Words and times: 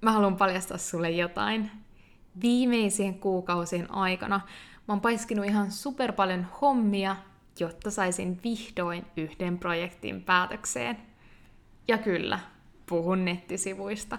mä 0.00 0.12
haluan 0.12 0.36
paljastaa 0.36 0.78
sulle 0.78 1.10
jotain. 1.10 1.70
Viimeisien 2.42 3.14
kuukausien 3.14 3.94
aikana 3.94 4.40
mä 4.88 4.94
oon 4.94 5.00
paiskinut 5.00 5.46
ihan 5.46 5.70
super 5.70 6.12
paljon 6.12 6.46
hommia, 6.60 7.16
jotta 7.60 7.90
saisin 7.90 8.40
vihdoin 8.44 9.06
yhden 9.16 9.58
projektin 9.58 10.22
päätökseen. 10.22 10.96
Ja 11.88 11.98
kyllä, 11.98 12.38
puhun 12.86 13.24
nettisivuista. 13.24 14.18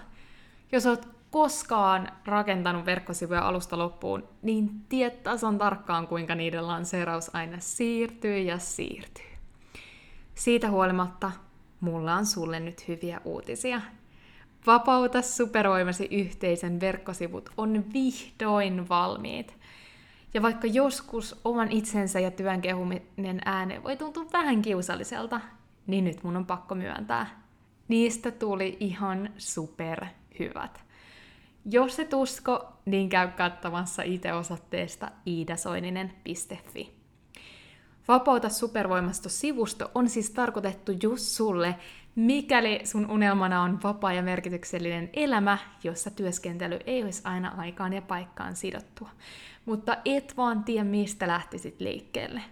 Jos 0.72 0.86
oot 0.86 1.08
koskaan 1.30 2.08
rakentanut 2.24 2.86
verkkosivuja 2.86 3.48
alusta 3.48 3.78
loppuun, 3.78 4.28
niin 4.42 4.70
tiedät 4.88 5.22
tasan 5.22 5.58
tarkkaan, 5.58 6.06
kuinka 6.06 6.34
niiden 6.34 6.66
lanseeraus 6.66 7.34
aina 7.34 7.56
siirtyy 7.60 8.38
ja 8.38 8.58
siirtyy. 8.58 9.32
Siitä 10.34 10.70
huolimatta, 10.70 11.32
mulla 11.80 12.14
on 12.14 12.26
sulle 12.26 12.60
nyt 12.60 12.88
hyviä 12.88 13.20
uutisia. 13.24 13.80
Vapauta 14.66 15.22
supervoimasi 15.22 16.08
yhteisen 16.10 16.80
verkkosivut 16.80 17.50
on 17.56 17.84
vihdoin 17.92 18.88
valmiit. 18.88 19.58
Ja 20.34 20.42
vaikka 20.42 20.66
joskus 20.66 21.40
oman 21.44 21.72
itsensä 21.72 22.20
ja 22.20 22.30
työn 22.30 22.60
kehuminen 22.60 23.40
ääne 23.44 23.82
voi 23.82 23.96
tuntua 23.96 24.26
vähän 24.32 24.62
kiusalliselta, 24.62 25.40
niin 25.86 26.04
nyt 26.04 26.22
mun 26.22 26.36
on 26.36 26.46
pakko 26.46 26.74
myöntää. 26.74 27.42
Niistä 27.88 28.30
tuli 28.30 28.76
ihan 28.80 29.30
super 29.38 30.06
hyvät. 30.38 30.84
Jos 31.64 31.98
et 31.98 32.12
usko, 32.12 32.72
niin 32.84 33.08
käy 33.08 33.28
katsomassa 33.28 34.02
itse 34.02 34.32
osoitteesta 34.32 35.10
iidasoininen.fi. 35.26 36.92
Vapauta 38.08 38.48
supervoimasta 38.48 39.28
sivusto 39.28 39.90
on 39.94 40.08
siis 40.08 40.30
tarkoitettu 40.30 40.92
just 41.02 41.24
sulle, 41.24 41.74
mikäli 42.14 42.80
sun 42.84 43.10
unelmana 43.10 43.62
on 43.62 43.82
vapaa 43.82 44.12
ja 44.12 44.22
merkityksellinen 44.22 45.10
elämä, 45.12 45.58
jossa 45.84 46.10
työskentely 46.10 46.78
ei 46.86 47.02
olisi 47.02 47.22
aina 47.24 47.54
aikaan 47.56 47.92
ja 47.92 48.02
paikkaan 48.02 48.56
sidottua, 48.56 49.10
mutta 49.64 49.96
et 50.04 50.36
vaan 50.36 50.64
tiedä, 50.64 50.84
mistä 50.84 51.28
lähtisit 51.28 51.80
liikkeelle. 51.80 52.42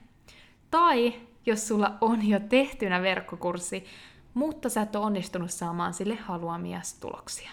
Tai 0.70 1.14
jos 1.46 1.68
sulla 1.68 1.94
on 2.00 2.28
jo 2.28 2.40
tehtynä 2.40 3.02
verkkokurssi, 3.02 3.84
mutta 4.34 4.68
sä 4.68 4.82
et 4.82 4.96
ole 4.96 5.06
onnistunut 5.06 5.50
saamaan 5.50 5.94
sille 5.94 6.14
haluamia 6.14 6.80
tuloksia. 7.00 7.50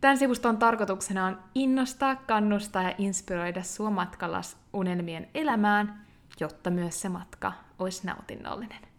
Tämän 0.00 0.18
sivuston 0.18 0.58
tarkoituksena 0.58 1.26
on 1.26 1.38
innostaa, 1.54 2.16
kannustaa 2.16 2.82
ja 2.82 2.94
inspiroida 2.98 3.62
sua 3.62 3.90
matkalla 3.90 4.40
unelmien 4.72 5.28
elämään, 5.34 6.06
jotta 6.40 6.70
myös 6.70 7.00
se 7.00 7.08
matka 7.08 7.52
olisi 7.78 8.06
nautinnollinen. 8.06 8.89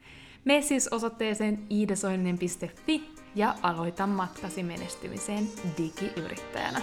Mene 0.45 0.61
siis 0.61 0.87
osoitteeseen 0.87 1.59
iidasoininen.fi 1.71 3.09
ja 3.35 3.55
aloita 3.61 4.07
matkasi 4.07 4.63
menestymiseen 4.63 5.47
digiyrittäjänä. 5.77 6.81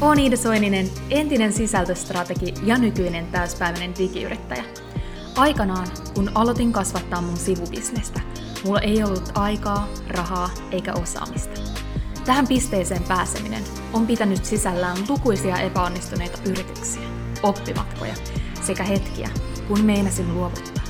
Olen 0.00 0.18
Iida 0.18 0.36
Soininen, 0.36 0.86
entinen 1.10 1.52
sisältöstrategi 1.52 2.54
ja 2.64 2.78
nykyinen 2.78 3.26
täyspäiväinen 3.26 3.94
digiyrittäjä– 3.98 4.64
Aikanaan, 5.36 5.88
kun 6.14 6.30
aloitin 6.34 6.72
kasvattaa 6.72 7.20
mun 7.22 7.36
sivubisnestä, 7.36 8.20
mulla 8.64 8.80
ei 8.80 9.04
ollut 9.04 9.32
aikaa, 9.34 9.88
rahaa 10.08 10.50
eikä 10.70 10.92
osaamista. 10.92 11.69
Tähän 12.30 12.48
pisteeseen 12.48 13.02
pääseminen 13.02 13.64
on 13.92 14.06
pitänyt 14.06 14.44
sisällään 14.44 14.96
lukuisia 15.08 15.56
epäonnistuneita 15.56 16.38
yrityksiä, 16.50 17.02
oppimatkoja 17.42 18.14
sekä 18.62 18.84
hetkiä, 18.84 19.30
kun 19.68 19.84
meinasin 19.84 20.34
luovuttaa. 20.34 20.84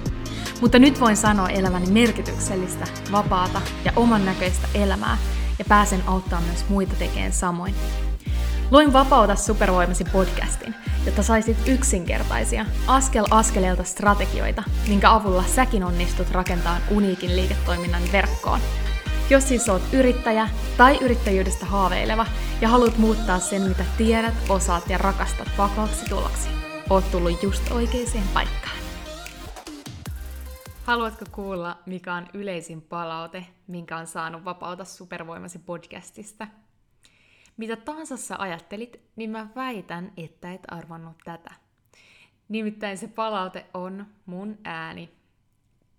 Mutta 0.60 0.78
nyt 0.78 1.00
voin 1.00 1.16
sanoa 1.16 1.48
elämäni 1.48 1.90
merkityksellistä, 1.90 2.86
vapaata 3.12 3.62
ja 3.84 3.92
oman 3.96 4.24
näköistä 4.24 4.68
elämää 4.74 5.18
ja 5.58 5.64
pääsen 5.68 6.02
auttamaan 6.06 6.44
myös 6.44 6.68
muita 6.68 6.94
tekemään 6.98 7.32
samoin. 7.32 7.74
Luin 8.70 8.92
Vapauta 8.92 9.36
supervoimasi 9.36 10.04
podcastin, 10.04 10.74
jotta 11.06 11.22
saisit 11.22 11.56
yksinkertaisia, 11.66 12.66
askel 12.86 13.24
askeleelta 13.30 13.84
strategioita, 13.84 14.62
minkä 14.88 15.12
avulla 15.12 15.44
säkin 15.46 15.84
onnistut 15.84 16.30
rakentamaan 16.30 16.82
uniikin 16.90 17.36
liiketoiminnan 17.36 18.02
verkkoon. 18.12 18.60
Jos 19.30 19.48
siis 19.48 19.68
oot 19.68 19.82
yrittäjä 19.92 20.48
tai 20.76 20.98
yrittäjyydestä 21.04 21.66
haaveileva 21.66 22.26
ja 22.60 22.68
haluat 22.68 22.98
muuttaa 22.98 23.38
sen, 23.38 23.62
mitä 23.62 23.84
tiedät, 23.98 24.34
osaat 24.48 24.88
ja 24.88 24.98
rakastat 24.98 25.48
vakaaksi 25.58 26.06
tuloksi, 26.08 26.48
oot 26.90 27.10
tullut 27.10 27.42
just 27.42 27.70
oikeaan 27.70 28.28
paikkaan. 28.34 28.78
Haluatko 30.84 31.24
kuulla, 31.32 31.78
mikä 31.86 32.14
on 32.14 32.26
yleisin 32.34 32.82
palaute, 32.82 33.46
minkä 33.66 33.96
on 33.96 34.06
saanut 34.06 34.44
Vapauta 34.44 34.84
supervoimasi 34.84 35.58
podcastista? 35.58 36.46
Mitä 37.56 37.76
tahansa 37.76 38.16
sä 38.16 38.36
ajattelit, 38.38 39.00
niin 39.16 39.30
mä 39.30 39.46
väitän, 39.56 40.12
että 40.16 40.52
et 40.52 40.62
arvannut 40.68 41.18
tätä. 41.24 41.50
Nimittäin 42.48 42.98
se 42.98 43.08
palaute 43.08 43.66
on 43.74 44.06
mun 44.26 44.58
ääni. 44.64 45.19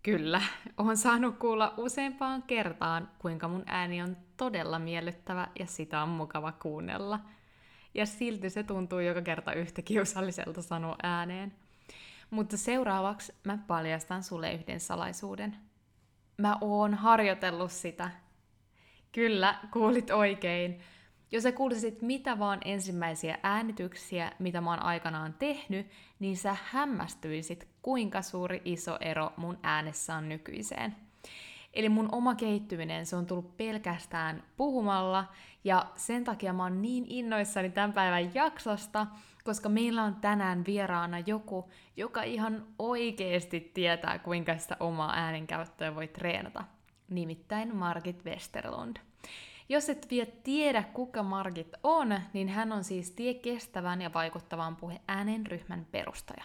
Kyllä, 0.04 0.42
oon 0.78 0.98
saanut 0.98 1.38
kuulla 1.38 1.74
useampaan 1.78 2.44
kertaan, 2.44 3.10
kuinka 3.20 3.48
mun 3.48 3.64
ääni 3.66 4.02
on 4.02 4.18
todella 4.38 4.80
miellyttävä 4.80 5.48
ja 5.60 5.66
sitä 5.66 6.04
on 6.04 6.10
mukava 6.10 6.52
kuunnella. 6.52 7.20
Ja 7.94 8.06
silti 8.06 8.50
se 8.50 8.64
tuntuu 8.64 9.00
joka 9.00 9.22
kerta 9.22 9.54
yhtä 9.54 9.82
kiusalliselta 9.82 10.62
sanoa 10.62 10.96
ääneen. 11.04 11.54
Mutta 12.30 12.58
seuraavaksi 12.58 13.34
mä 13.44 13.58
paljastan 13.68 14.24
sulle 14.24 14.54
yhden 14.54 14.80
salaisuuden. 14.80 15.58
Mä 16.38 16.58
oon 16.62 16.94
harjoitellut 16.94 17.72
sitä. 17.72 18.12
Kyllä, 19.12 19.56
kuulit 19.74 20.10
oikein. 20.10 20.80
Jos 21.32 21.44
sä 21.44 21.52
kuulisit 21.52 22.02
mitä 22.02 22.40
vaan 22.40 22.60
ensimmäisiä 22.66 23.38
äänityksiä, 23.44 24.32
mitä 24.40 24.62
mä 24.62 24.70
oon 24.70 24.84
aikanaan 24.84 25.34
tehnyt, 25.34 25.88
niin 26.20 26.38
sä 26.38 26.58
hämmästyisit, 26.64 27.68
kuinka 27.82 28.22
suuri 28.22 28.62
iso 28.66 28.98
ero 29.02 29.34
mun 29.38 29.58
äänessä 29.64 30.16
on 30.16 30.30
nykyiseen. 30.30 30.96
Eli 31.74 31.90
mun 31.90 32.10
oma 32.12 32.36
kehittyminen, 32.36 33.06
se 33.06 33.16
on 33.16 33.26
tullut 33.26 33.58
pelkästään 33.58 34.44
puhumalla, 34.58 35.26
ja 35.64 35.86
sen 35.96 36.24
takia 36.24 36.54
mä 36.54 36.64
oon 36.64 36.82
niin 36.82 37.06
innoissani 37.08 37.70
tämän 37.70 37.94
päivän 37.94 38.36
jaksosta, 38.36 39.08
koska 39.44 39.70
meillä 39.70 40.04
on 40.04 40.16
tänään 40.16 40.66
vieraana 40.66 41.20
joku, 41.20 41.70
joka 41.98 42.24
ihan 42.24 42.66
oikeasti 42.80 43.72
tietää, 43.74 44.20
kuinka 44.20 44.58
sitä 44.58 44.78
omaa 44.80 45.14
äänenkäyttöä 45.16 45.96
voi 45.96 46.08
treenata. 46.08 46.64
Nimittäin 47.10 47.76
Margit 47.76 48.26
Westerlund. 48.26 48.98
Jos 49.72 49.90
et 49.90 50.08
vielä 50.10 50.32
tiedä, 50.44 50.84
kuka 50.84 51.24
Margit 51.24 51.74
on, 51.84 52.20
niin 52.34 52.50
hän 52.50 52.72
on 52.72 52.84
siis 52.84 53.12
tie 53.12 53.34
kestävän 53.34 54.02
ja 54.02 54.14
vaikuttavan 54.14 54.76
puhe 54.76 55.02
äänen 55.08 55.46
ryhmän 55.46 55.88
perustaja. 55.92 56.44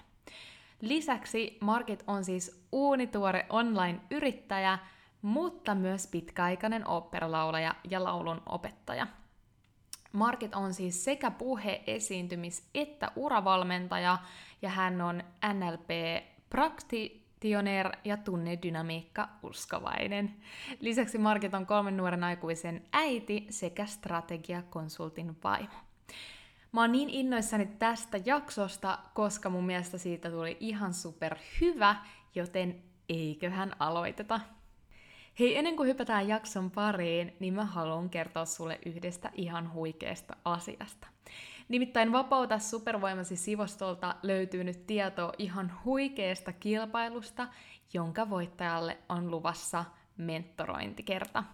Lisäksi 0.80 1.58
Margit 1.60 2.04
on 2.06 2.24
siis 2.24 2.66
uunituore 2.72 3.46
online-yrittäjä, 3.48 4.78
mutta 5.22 5.74
myös 5.74 6.06
pitkäaikainen 6.06 6.88
oopperalaulaja 6.88 7.74
ja 7.90 8.04
laulun 8.04 8.42
opettaja. 8.46 9.06
Margit 10.12 10.54
on 10.54 10.74
siis 10.74 11.04
sekä 11.04 11.30
puhe-, 11.30 11.82
esiintymis- 11.86 12.64
että 12.74 13.12
uravalmentaja, 13.16 14.18
ja 14.62 14.68
hän 14.68 15.00
on 15.00 15.22
NLP 15.52 15.90
Tioner 17.40 17.92
ja 18.04 18.16
tunnedynamiikka 18.16 19.28
uskovainen. 19.42 20.34
Lisäksi 20.80 21.18
Market 21.18 21.54
on 21.54 21.66
kolmen 21.66 21.96
nuoren 21.96 22.24
aikuisen 22.24 22.82
äiti 22.92 23.46
sekä 23.50 23.86
strategiakonsultin 23.86 25.36
vaimo. 25.44 25.74
Mä 26.72 26.80
oon 26.80 26.92
niin 26.92 27.10
innoissani 27.10 27.66
tästä 27.66 28.20
jaksosta, 28.24 28.98
koska 29.14 29.50
mun 29.50 29.66
mielestä 29.66 29.98
siitä 29.98 30.30
tuli 30.30 30.56
ihan 30.60 30.94
super 30.94 31.36
hyvä, 31.60 31.96
joten 32.34 32.82
eiköhän 33.08 33.72
aloiteta. 33.78 34.40
Hei, 35.38 35.56
ennen 35.58 35.76
kuin 35.76 35.88
hypätään 35.88 36.28
jakson 36.28 36.70
pariin, 36.70 37.36
niin 37.40 37.54
mä 37.54 37.64
haluan 37.64 38.10
kertoa 38.10 38.44
sulle 38.44 38.78
yhdestä 38.86 39.30
ihan 39.34 39.72
huikeasta 39.72 40.36
asiasta. 40.44 41.06
Nimittäin 41.68 42.12
Vapauta 42.12 42.58
supervoimasi 42.58 43.36
sivustolta 43.36 44.14
löytyy 44.22 44.64
nyt 44.64 44.86
tietoa 44.86 45.32
ihan 45.38 45.72
huikeasta 45.84 46.52
kilpailusta, 46.52 47.48
jonka 47.92 48.30
voittajalle 48.30 48.98
on 49.08 49.30
luvassa 49.30 49.84
mentorointikerta. 50.16 51.44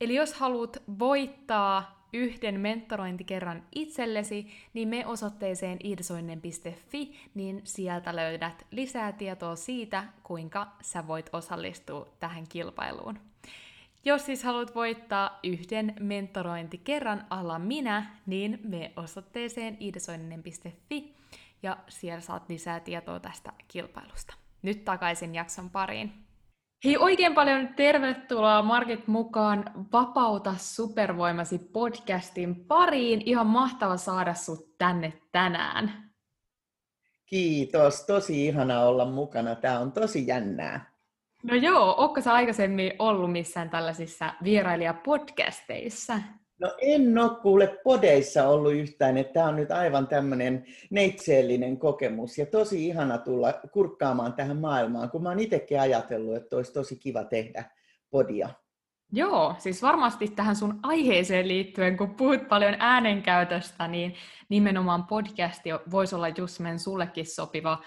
Eli 0.00 0.14
jos 0.14 0.34
haluat 0.34 0.82
voittaa 0.98 2.06
yhden 2.12 2.60
mentorointikerran 2.60 3.62
itsellesi, 3.74 4.46
niin 4.74 4.88
me 4.88 5.06
osoitteeseen 5.06 5.78
iidasoinen.fi, 5.84 7.30
niin 7.34 7.60
sieltä 7.64 8.16
löydät 8.16 8.66
lisää 8.70 9.12
tietoa 9.12 9.56
siitä, 9.56 10.04
kuinka 10.22 10.66
sä 10.82 11.06
voit 11.06 11.30
osallistua 11.32 12.08
tähän 12.20 12.48
kilpailuun. 12.48 13.29
Jos 14.04 14.26
siis 14.26 14.44
haluat 14.44 14.74
voittaa 14.74 15.38
yhden 15.44 15.94
mentorointikerran 16.00 17.26
alla 17.30 17.58
minä, 17.58 18.16
niin 18.26 18.60
me 18.62 18.92
osoitteeseen 18.96 19.76
iidasoininen.fi 19.80 21.14
ja 21.62 21.76
siellä 21.88 22.20
saat 22.20 22.48
lisää 22.48 22.80
tietoa 22.80 23.20
tästä 23.20 23.52
kilpailusta. 23.68 24.34
Nyt 24.62 24.84
takaisin 24.84 25.34
jakson 25.34 25.70
pariin. 25.70 26.12
Hei, 26.84 26.96
oikein 26.96 27.34
paljon 27.34 27.68
tervetuloa 27.68 28.62
Markit 28.62 29.06
mukaan 29.06 29.64
Vapauta 29.92 30.54
supervoimasi 30.58 31.58
podcastin 31.58 32.64
pariin. 32.64 33.22
Ihan 33.26 33.46
mahtava 33.46 33.96
saada 33.96 34.34
sut 34.34 34.78
tänne 34.78 35.12
tänään. 35.32 36.10
Kiitos, 37.26 38.06
tosi 38.06 38.46
ihana 38.46 38.80
olla 38.80 39.04
mukana. 39.04 39.54
Tämä 39.54 39.78
on 39.78 39.92
tosi 39.92 40.26
jännää. 40.26 40.89
No 41.42 41.54
joo, 41.54 41.94
onko 41.98 42.20
sä 42.20 42.32
aikaisemmin 42.32 42.92
ollut 42.98 43.32
missään 43.32 43.70
tällaisissa 43.70 44.34
vierailijapodcasteissa? 44.44 46.20
No 46.60 46.74
en 46.80 47.18
ole 47.18 47.40
kuule 47.42 47.78
podeissa 47.84 48.48
ollut 48.48 48.72
yhtään, 48.72 49.18
että 49.18 49.32
tämä 49.32 49.46
on 49.46 49.56
nyt 49.56 49.70
aivan 49.70 50.08
tämmöinen 50.08 50.66
neitseellinen 50.90 51.78
kokemus 51.78 52.38
ja 52.38 52.46
tosi 52.46 52.86
ihana 52.86 53.18
tulla 53.18 53.52
kurkkaamaan 53.72 54.32
tähän 54.32 54.56
maailmaan, 54.56 55.10
kun 55.10 55.22
mä 55.22 55.28
oon 55.28 55.38
itsekin 55.38 55.80
ajatellut, 55.80 56.36
että 56.36 56.56
olisi 56.56 56.72
tosi 56.72 56.96
kiva 56.96 57.24
tehdä 57.24 57.64
podia. 58.10 58.48
Joo, 59.12 59.54
siis 59.58 59.82
varmasti 59.82 60.28
tähän 60.28 60.56
sun 60.56 60.80
aiheeseen 60.82 61.48
liittyen, 61.48 61.96
kun 61.96 62.14
puhut 62.14 62.48
paljon 62.48 62.76
äänenkäytöstä, 62.78 63.88
niin 63.88 64.14
nimenomaan 64.48 65.06
podcasti 65.06 65.70
voisi 65.90 66.14
olla 66.14 66.28
just 66.28 66.60
men 66.60 66.78
sullekin 66.78 67.26
sopiva 67.26 67.78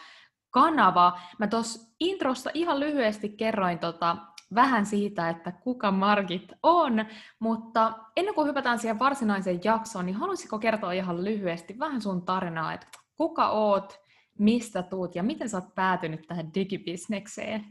kanava. 0.53 1.19
Mä 1.39 1.47
tuossa 1.47 1.91
introssa 1.99 2.49
ihan 2.53 2.79
lyhyesti 2.79 3.29
kerroin 3.29 3.79
tota 3.79 4.17
vähän 4.55 4.85
siitä, 4.85 5.29
että 5.29 5.51
kuka 5.51 5.91
Margit 5.91 6.51
on, 6.63 7.05
mutta 7.39 7.93
ennen 8.17 8.35
kuin 8.35 8.47
hypätään 8.47 8.79
siihen 8.79 8.99
varsinaiseen 8.99 9.59
jaksoon, 9.63 10.05
niin 10.05 10.15
haluaisitko 10.15 10.59
kertoa 10.59 10.91
ihan 10.91 11.23
lyhyesti 11.23 11.79
vähän 11.79 12.01
sun 12.01 12.25
tarinaa, 12.25 12.73
että 12.73 12.87
kuka 13.17 13.49
oot, 13.49 13.99
mistä 14.39 14.83
tuut 14.83 15.15
ja 15.15 15.23
miten 15.23 15.49
sä 15.49 15.57
oot 15.57 15.75
päätynyt 15.75 16.27
tähän 16.27 16.53
digibisnekseen? 16.53 17.65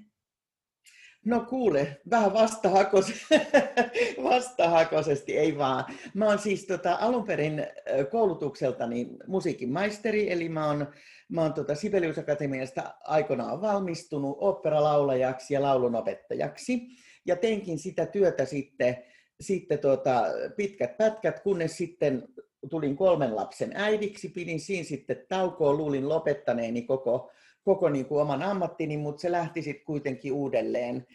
No 1.25 1.41
kuule, 1.41 2.01
vähän 2.11 2.33
vastahakos- 2.33 3.39
vastahakosesti, 4.31 5.39
ei 5.39 5.59
vaan. 5.59 5.85
Mä 6.15 6.25
oon 6.25 6.39
siis 6.39 6.67
tota, 6.67 6.99
alun 7.01 7.25
perin 7.25 7.67
koulutukseltani 8.11 9.09
musiikin 9.27 9.73
maisteri, 9.73 10.33
eli 10.33 10.49
mä 10.49 10.67
oon, 10.67 10.87
mä 11.33 11.43
oon 11.43 11.55
tota 11.55 11.75
Sibelius 11.75 12.19
Akatemiasta 12.19 12.95
aikoinaan 13.05 13.61
valmistunut 13.61 14.37
operalaulajaksi 14.41 15.55
ja 15.55 15.63
laulunopettajaksi. 15.63 16.81
Ja 17.27 17.37
teinkin 17.37 17.79
sitä 17.79 18.07
työtä 18.07 18.45
sitten, 18.45 18.97
sitten 19.41 19.79
tota, 19.79 20.25
pitkät 20.57 20.97
pätkät, 20.97 21.41
kunnes 21.41 21.77
sitten 21.77 22.29
tulin 22.71 22.97
kolmen 22.97 23.37
lapsen 23.37 23.73
äidiksi, 23.75 24.29
pidin 24.29 24.61
siinä 24.61 24.85
sitten 24.85 25.25
taukoa, 25.29 25.75
luulin 25.75 26.09
lopettaneeni 26.09 26.83
koko 26.83 27.31
koko 27.65 27.89
niin 27.89 28.07
kuin 28.07 28.23
oman 28.23 28.43
ammattini, 28.43 28.97
mutta 28.97 29.21
se 29.21 29.33
lähti 29.33 29.63
sitten 29.63 29.85
kuitenkin 29.85 30.33
uudelleen, 30.33 31.07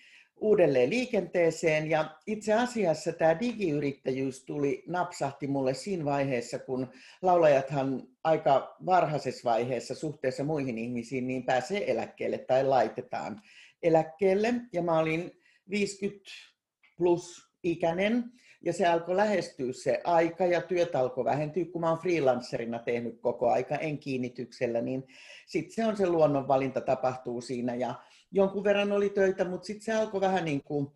uudelleen 0.41 0.89
liikenteeseen. 0.89 1.89
Ja 1.89 2.15
itse 2.27 2.53
asiassa 2.53 3.13
tämä 3.13 3.39
digiyrittäjyys 3.39 4.45
tuli, 4.45 4.83
napsahti 4.87 5.47
mulle 5.47 5.73
siinä 5.73 6.05
vaiheessa, 6.05 6.59
kun 6.59 6.87
laulajathan 7.21 8.03
aika 8.23 8.75
varhaisessa 8.85 9.49
vaiheessa 9.49 9.95
suhteessa 9.95 10.43
muihin 10.43 10.77
ihmisiin 10.77 11.27
niin 11.27 11.45
pääsee 11.45 11.91
eläkkeelle 11.91 12.37
tai 12.37 12.63
laitetaan 12.63 13.41
eläkkeelle. 13.83 14.53
Ja 14.73 14.81
mä 14.81 14.99
olin 14.99 15.31
50 15.69 16.31
plus 16.97 17.47
ikäinen 17.63 18.23
ja 18.61 18.73
se 18.73 18.87
alkoi 18.87 19.15
lähestyä 19.15 19.73
se 19.73 20.01
aika 20.03 20.45
ja 20.45 20.61
työt 20.61 20.95
alkoi 20.95 21.25
vähentyä, 21.25 21.65
kun 21.65 21.81
mä 21.81 21.89
oon 21.89 21.99
freelancerina 21.99 22.79
tehnyt 22.79 23.19
koko 23.21 23.49
aika, 23.49 23.75
en 23.75 23.97
kiinnityksellä, 23.97 24.81
niin 24.81 25.03
sitten 25.45 25.75
se 25.75 25.85
on 25.85 25.97
se 25.97 26.07
luonnonvalinta 26.07 26.81
tapahtuu 26.81 27.41
siinä 27.41 27.75
ja 27.75 27.95
jonkun 28.31 28.63
verran 28.63 28.91
oli 28.91 29.09
töitä, 29.09 29.45
mutta 29.45 29.65
sitten 29.65 29.85
se 29.85 29.93
alkoi 29.93 30.21
vähän 30.21 30.45
niin 30.45 30.63
kuin 30.63 30.87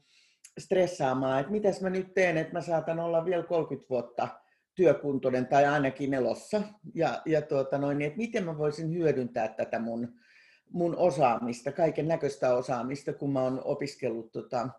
stressaamaan, 0.60 1.40
että 1.40 1.52
mitäs 1.52 1.82
mä 1.82 1.90
nyt 1.90 2.14
teen, 2.14 2.38
että 2.38 2.54
mä 2.54 2.62
saatan 2.62 3.00
olla 3.00 3.26
vielä 3.26 3.44
30 3.44 3.90
vuotta 3.90 4.28
työkuntoinen 4.76 5.48
tai 5.48 5.66
ainakin 5.66 6.14
elossa 6.14 6.62
ja, 6.96 7.22
ja 7.26 7.42
tuota 7.42 7.78
noin, 7.78 7.98
niin 7.98 8.08
että 8.08 8.18
miten 8.18 8.46
mä 8.46 8.58
voisin 8.58 8.94
hyödyntää 8.94 9.48
tätä 9.48 9.80
mun, 9.80 10.14
mun 10.70 10.96
osaamista, 10.98 11.72
kaiken 11.72 12.08
näköistä 12.08 12.56
osaamista, 12.56 13.14
kun 13.14 13.34
mä 13.34 13.42
oon 13.42 13.62
opiskellut 13.66 14.32
tota, 14.32 14.70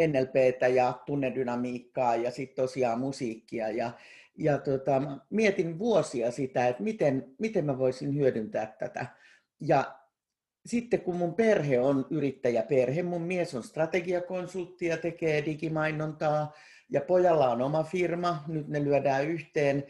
NLPtä 0.00 0.68
ja 0.68 1.00
tunnedynamiikkaa 1.06 2.16
ja 2.16 2.30
sitten 2.30 2.64
tosiaan 2.64 3.00
musiikkia. 3.00 3.68
Ja, 3.68 3.90
ja 4.38 4.58
tota, 4.58 5.02
mietin 5.30 5.78
vuosia 5.78 6.30
sitä, 6.30 6.68
että 6.68 6.82
miten, 6.82 7.34
miten 7.38 7.64
mä 7.64 7.78
voisin 7.78 8.14
hyödyntää 8.14 8.76
tätä. 8.78 9.06
Ja 9.60 9.98
sitten 10.66 11.00
kun 11.00 11.16
mun 11.16 11.34
perhe 11.34 11.80
on 11.80 12.06
yrittäjäperhe, 12.10 13.02
mun 13.02 13.22
mies 13.22 13.54
on 13.54 13.62
strategiakonsultti 13.62 14.86
ja 14.86 14.96
tekee 14.96 15.44
digimainontaa 15.44 16.52
ja 16.90 17.00
pojalla 17.00 17.50
on 17.50 17.62
oma 17.62 17.82
firma, 17.82 18.44
nyt 18.48 18.68
ne 18.68 18.84
lyödään 18.84 19.26
yhteen, 19.26 19.84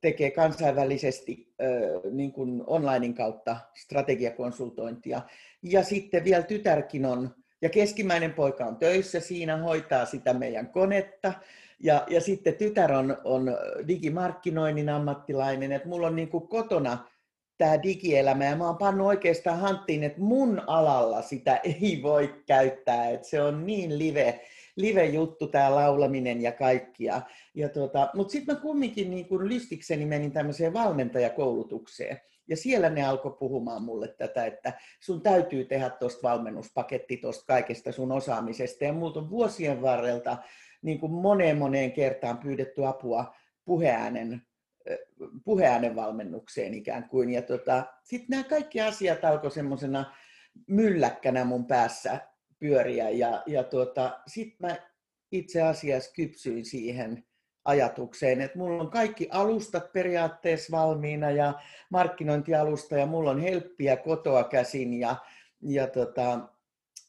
tekee 0.00 0.30
kansainvälisesti 0.30 1.54
niin 2.10 2.32
kuin 2.32 2.62
onlinein 2.66 3.14
kautta 3.14 3.56
strategiakonsultointia. 3.74 5.22
Ja 5.62 5.84
sitten 5.84 6.24
vielä 6.24 6.42
tytärkin 6.42 7.06
on 7.06 7.34
ja 7.62 7.68
keskimmäinen 7.68 8.34
poika 8.34 8.64
on 8.64 8.76
töissä 8.76 9.20
siinä, 9.20 9.56
hoitaa 9.56 10.04
sitä 10.06 10.34
meidän 10.34 10.68
konetta. 10.68 11.32
Ja, 11.80 12.06
ja 12.10 12.20
sitten 12.20 12.54
tytär 12.54 12.92
on, 12.92 13.16
on 13.24 13.56
digimarkkinoinnin 13.88 14.88
ammattilainen, 14.88 15.72
että 15.72 15.88
mulla 15.88 16.06
on 16.06 16.16
niin 16.16 16.28
kuin 16.28 16.48
kotona 16.48 17.11
tämä 17.62 17.82
digielämä 17.82 18.44
ja 18.44 18.56
mä 18.56 18.66
oon 18.66 18.76
pannut 18.76 19.06
oikeastaan 19.06 19.58
hanttiin, 19.58 20.04
että 20.04 20.20
mun 20.20 20.62
alalla 20.66 21.22
sitä 21.22 21.56
ei 21.82 22.00
voi 22.02 22.42
käyttää, 22.46 23.10
että 23.10 23.28
se 23.28 23.42
on 23.42 23.66
niin 23.66 23.98
live, 23.98 24.40
live-juttu 24.76 25.46
tämä 25.46 25.74
laulaminen 25.74 26.42
ja 26.42 26.52
kaikki. 26.52 27.04
Ja, 27.54 27.68
tota, 27.74 28.10
Mutta 28.14 28.32
sitten 28.32 28.54
mä 28.54 28.60
kumminkin 28.60 29.10
niin 29.10 29.28
kuin 29.28 29.48
lystikseni 29.48 30.06
menin 30.06 30.32
tämmöiseen 30.32 30.72
valmentajakoulutukseen. 30.72 32.20
Ja 32.48 32.56
siellä 32.56 32.90
ne 32.90 33.04
alkoi 33.04 33.36
puhumaan 33.38 33.82
mulle 33.82 34.08
tätä, 34.08 34.46
että 34.46 34.72
sun 35.00 35.22
täytyy 35.22 35.64
tehdä 35.64 35.90
tuosta 35.90 36.28
valmennuspaketti 36.28 37.16
tuosta 37.16 37.44
kaikesta 37.46 37.92
sun 37.92 38.12
osaamisesta. 38.12 38.84
Ja 38.84 38.92
multa 38.92 39.20
on 39.20 39.30
vuosien 39.30 39.82
varrelta 39.82 40.36
niin 40.82 41.00
kuin 41.00 41.12
moneen 41.12 41.58
moneen 41.58 41.92
kertaan 41.92 42.38
pyydetty 42.38 42.86
apua 42.86 43.34
puheäänen, 43.64 44.42
puheäänen 45.44 45.96
valmennukseen 45.96 46.74
ikään 46.74 47.08
kuin. 47.08 47.30
Ja 47.30 47.42
tota, 47.42 47.84
sitten 48.04 48.26
nämä 48.30 48.44
kaikki 48.44 48.80
asiat 48.80 49.24
alkoi 49.24 49.50
semmoisena 49.50 50.14
mylläkkänä 50.66 51.44
mun 51.44 51.66
päässä 51.66 52.20
pyöriä. 52.58 53.10
Ja, 53.10 53.42
ja 53.46 53.64
tota, 53.64 54.20
sitten 54.26 54.56
mä 54.60 54.76
itse 55.32 55.62
asiassa 55.62 56.12
kypsyin 56.14 56.64
siihen 56.64 57.24
ajatukseen, 57.64 58.40
että 58.40 58.58
mulla 58.58 58.82
on 58.82 58.90
kaikki 58.90 59.28
alustat 59.30 59.92
periaatteessa 59.92 60.76
valmiina 60.76 61.30
ja 61.30 61.54
markkinointialusta 61.90 62.96
ja 62.96 63.06
mulla 63.06 63.30
on 63.30 63.40
helppiä 63.40 63.96
kotoa 63.96 64.44
käsin 64.44 64.94
ja, 64.94 65.16
ja, 65.62 65.86
tota, 65.86 66.48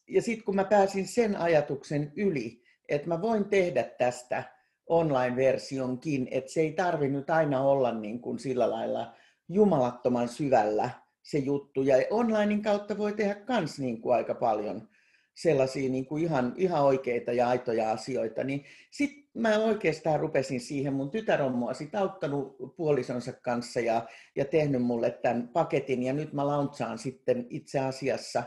ja 0.08 0.22
sitten 0.22 0.46
kun 0.46 0.56
mä 0.56 0.64
pääsin 0.64 1.08
sen 1.08 1.36
ajatuksen 1.36 2.14
yli, 2.16 2.64
että 2.90 3.08
mä 3.08 3.22
voin 3.22 3.46
tehdä 3.46 3.84
tästä 3.84 4.44
online-versionkin, 4.88 6.28
että 6.32 6.52
se 6.52 6.62
ei 6.62 6.74
tarvinnut 6.74 7.30
aina 7.30 7.62
olla 7.62 7.92
niin 7.92 8.22
kuin 8.22 8.40
sillä 8.40 8.70
lailla 8.70 9.14
jumalattoman 9.50 10.28
syvällä 10.28 10.90
se 11.24 11.38
juttu. 11.38 11.82
Ja 11.82 11.96
onlinein 12.10 12.62
kautta 12.62 12.98
voi 12.98 13.14
tehdä 13.14 13.36
kans 13.36 13.80
niin 13.80 14.02
kuin 14.02 14.16
aika 14.16 14.36
paljon 14.36 14.88
sellaisia 15.34 15.90
niin 15.90 16.06
kuin 16.06 16.24
ihan, 16.24 16.54
ihan 16.58 16.84
oikeita 16.84 17.32
ja 17.32 17.48
aitoja 17.48 17.92
asioita, 17.92 18.44
niin 18.44 18.66
sitten 18.92 19.24
mä 19.34 19.58
oikeastaan 19.58 20.20
rupesin 20.20 20.60
siihen, 20.60 20.94
mun 20.94 21.12
tytär 21.12 21.42
on 21.42 21.56
mua 21.56 21.74
sit 21.74 21.96
auttanut 21.96 22.58
puolisonsa 22.76 23.34
kanssa 23.34 23.80
ja, 23.80 24.08
ja 24.36 24.46
tehnyt 24.46 24.82
mulle 24.82 25.12
tämän 25.12 25.48
paketin, 25.48 26.04
ja 26.04 26.14
nyt 26.14 26.34
mä 26.34 26.48
launchaan 26.48 26.98
sitten 26.98 27.48
itse 27.50 27.80
asiassa 27.80 28.44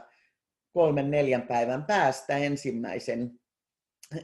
kolmen 0.73 1.11
neljän 1.11 1.43
päivän 1.43 1.85
päästä 1.85 2.37
ensimmäisen, 2.37 3.41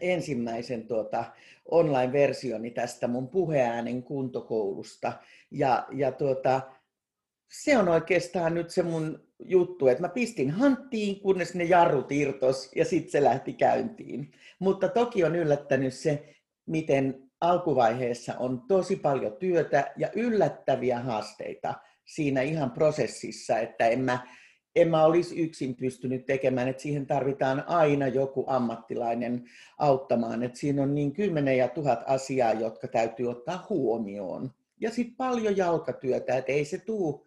ensimmäisen 0.00 0.86
tuota, 0.86 1.24
online-versioni 1.70 2.70
tästä 2.70 3.08
mun 3.08 3.28
puheäänen 3.28 4.02
kuntokoulusta. 4.02 5.12
Ja, 5.50 5.86
ja 5.92 6.12
tuota, 6.12 6.60
se 7.52 7.78
on 7.78 7.88
oikeastaan 7.88 8.54
nyt 8.54 8.70
se 8.70 8.82
mun 8.82 9.28
juttu, 9.38 9.88
että 9.88 10.02
mä 10.02 10.08
pistin 10.08 10.50
hanttiin, 10.50 11.20
kunnes 11.20 11.54
ne 11.54 11.64
jarrut 11.64 12.12
irtos 12.12 12.70
ja 12.76 12.84
sitten 12.84 13.12
se 13.12 13.24
lähti 13.24 13.52
käyntiin. 13.52 14.32
Mutta 14.58 14.88
toki 14.88 15.24
on 15.24 15.36
yllättänyt 15.36 15.94
se, 15.94 16.34
miten 16.66 17.30
alkuvaiheessa 17.40 18.34
on 18.38 18.62
tosi 18.68 18.96
paljon 18.96 19.36
työtä 19.36 19.92
ja 19.96 20.08
yllättäviä 20.14 21.00
haasteita 21.00 21.74
siinä 22.04 22.42
ihan 22.42 22.70
prosessissa, 22.70 23.58
että 23.58 23.86
en 23.86 24.00
mä, 24.00 24.26
en 24.76 24.88
mä 24.88 25.04
olisi 25.04 25.40
yksin 25.40 25.76
pystynyt 25.76 26.26
tekemään, 26.26 26.68
että 26.68 26.82
siihen 26.82 27.06
tarvitaan 27.06 27.64
aina 27.66 28.08
joku 28.08 28.44
ammattilainen 28.46 29.44
auttamaan, 29.78 30.42
että 30.42 30.58
siinä 30.58 30.82
on 30.82 30.94
niin 30.94 31.12
kymmenen 31.12 31.58
ja 31.58 31.68
tuhat 31.68 32.00
asiaa, 32.06 32.52
jotka 32.52 32.88
täytyy 32.88 33.30
ottaa 33.30 33.66
huomioon. 33.70 34.50
Ja 34.80 34.90
sitten 34.90 35.16
paljon 35.16 35.56
jalkatyötä, 35.56 36.36
että 36.36 36.52
ei 36.52 36.64
se 36.64 36.78
tuu 36.78 37.26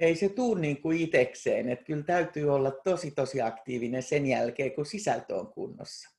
ei 0.00 0.16
se 0.16 0.28
tuu 0.28 0.54
niin 0.54 0.82
kuin 0.82 1.00
itekseen. 1.00 1.68
Että 1.68 1.84
kyllä 1.84 2.02
täytyy 2.02 2.48
olla 2.48 2.70
tosi 2.70 3.10
tosi 3.10 3.42
aktiivinen 3.42 4.02
sen 4.02 4.26
jälkeen, 4.26 4.72
kun 4.72 4.86
sisältö 4.86 5.36
on 5.36 5.52
kunnossa. 5.52 6.10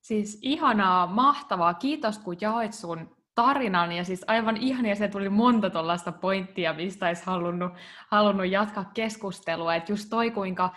Siis 0.00 0.38
ihanaa, 0.42 1.06
mahtavaa. 1.06 1.74
Kiitos, 1.74 2.18
kun 2.18 2.36
jaoit 2.40 2.72
sun 2.72 3.16
tarinan. 3.34 3.92
Ja 3.92 4.04
siis 4.04 4.24
aivan 4.26 4.56
ihania, 4.56 4.94
se 4.94 5.08
tuli 5.08 5.28
monta 5.28 5.70
tuollaista 5.70 6.12
pointtia, 6.12 6.72
mistä 6.72 7.06
olisi 7.06 7.22
halunnut, 7.26 7.72
halunnut 8.08 8.46
jatkaa 8.46 8.90
keskustelua. 8.94 9.74
Että 9.74 9.92
just 9.92 10.10
toi, 10.10 10.30
kuinka 10.30 10.74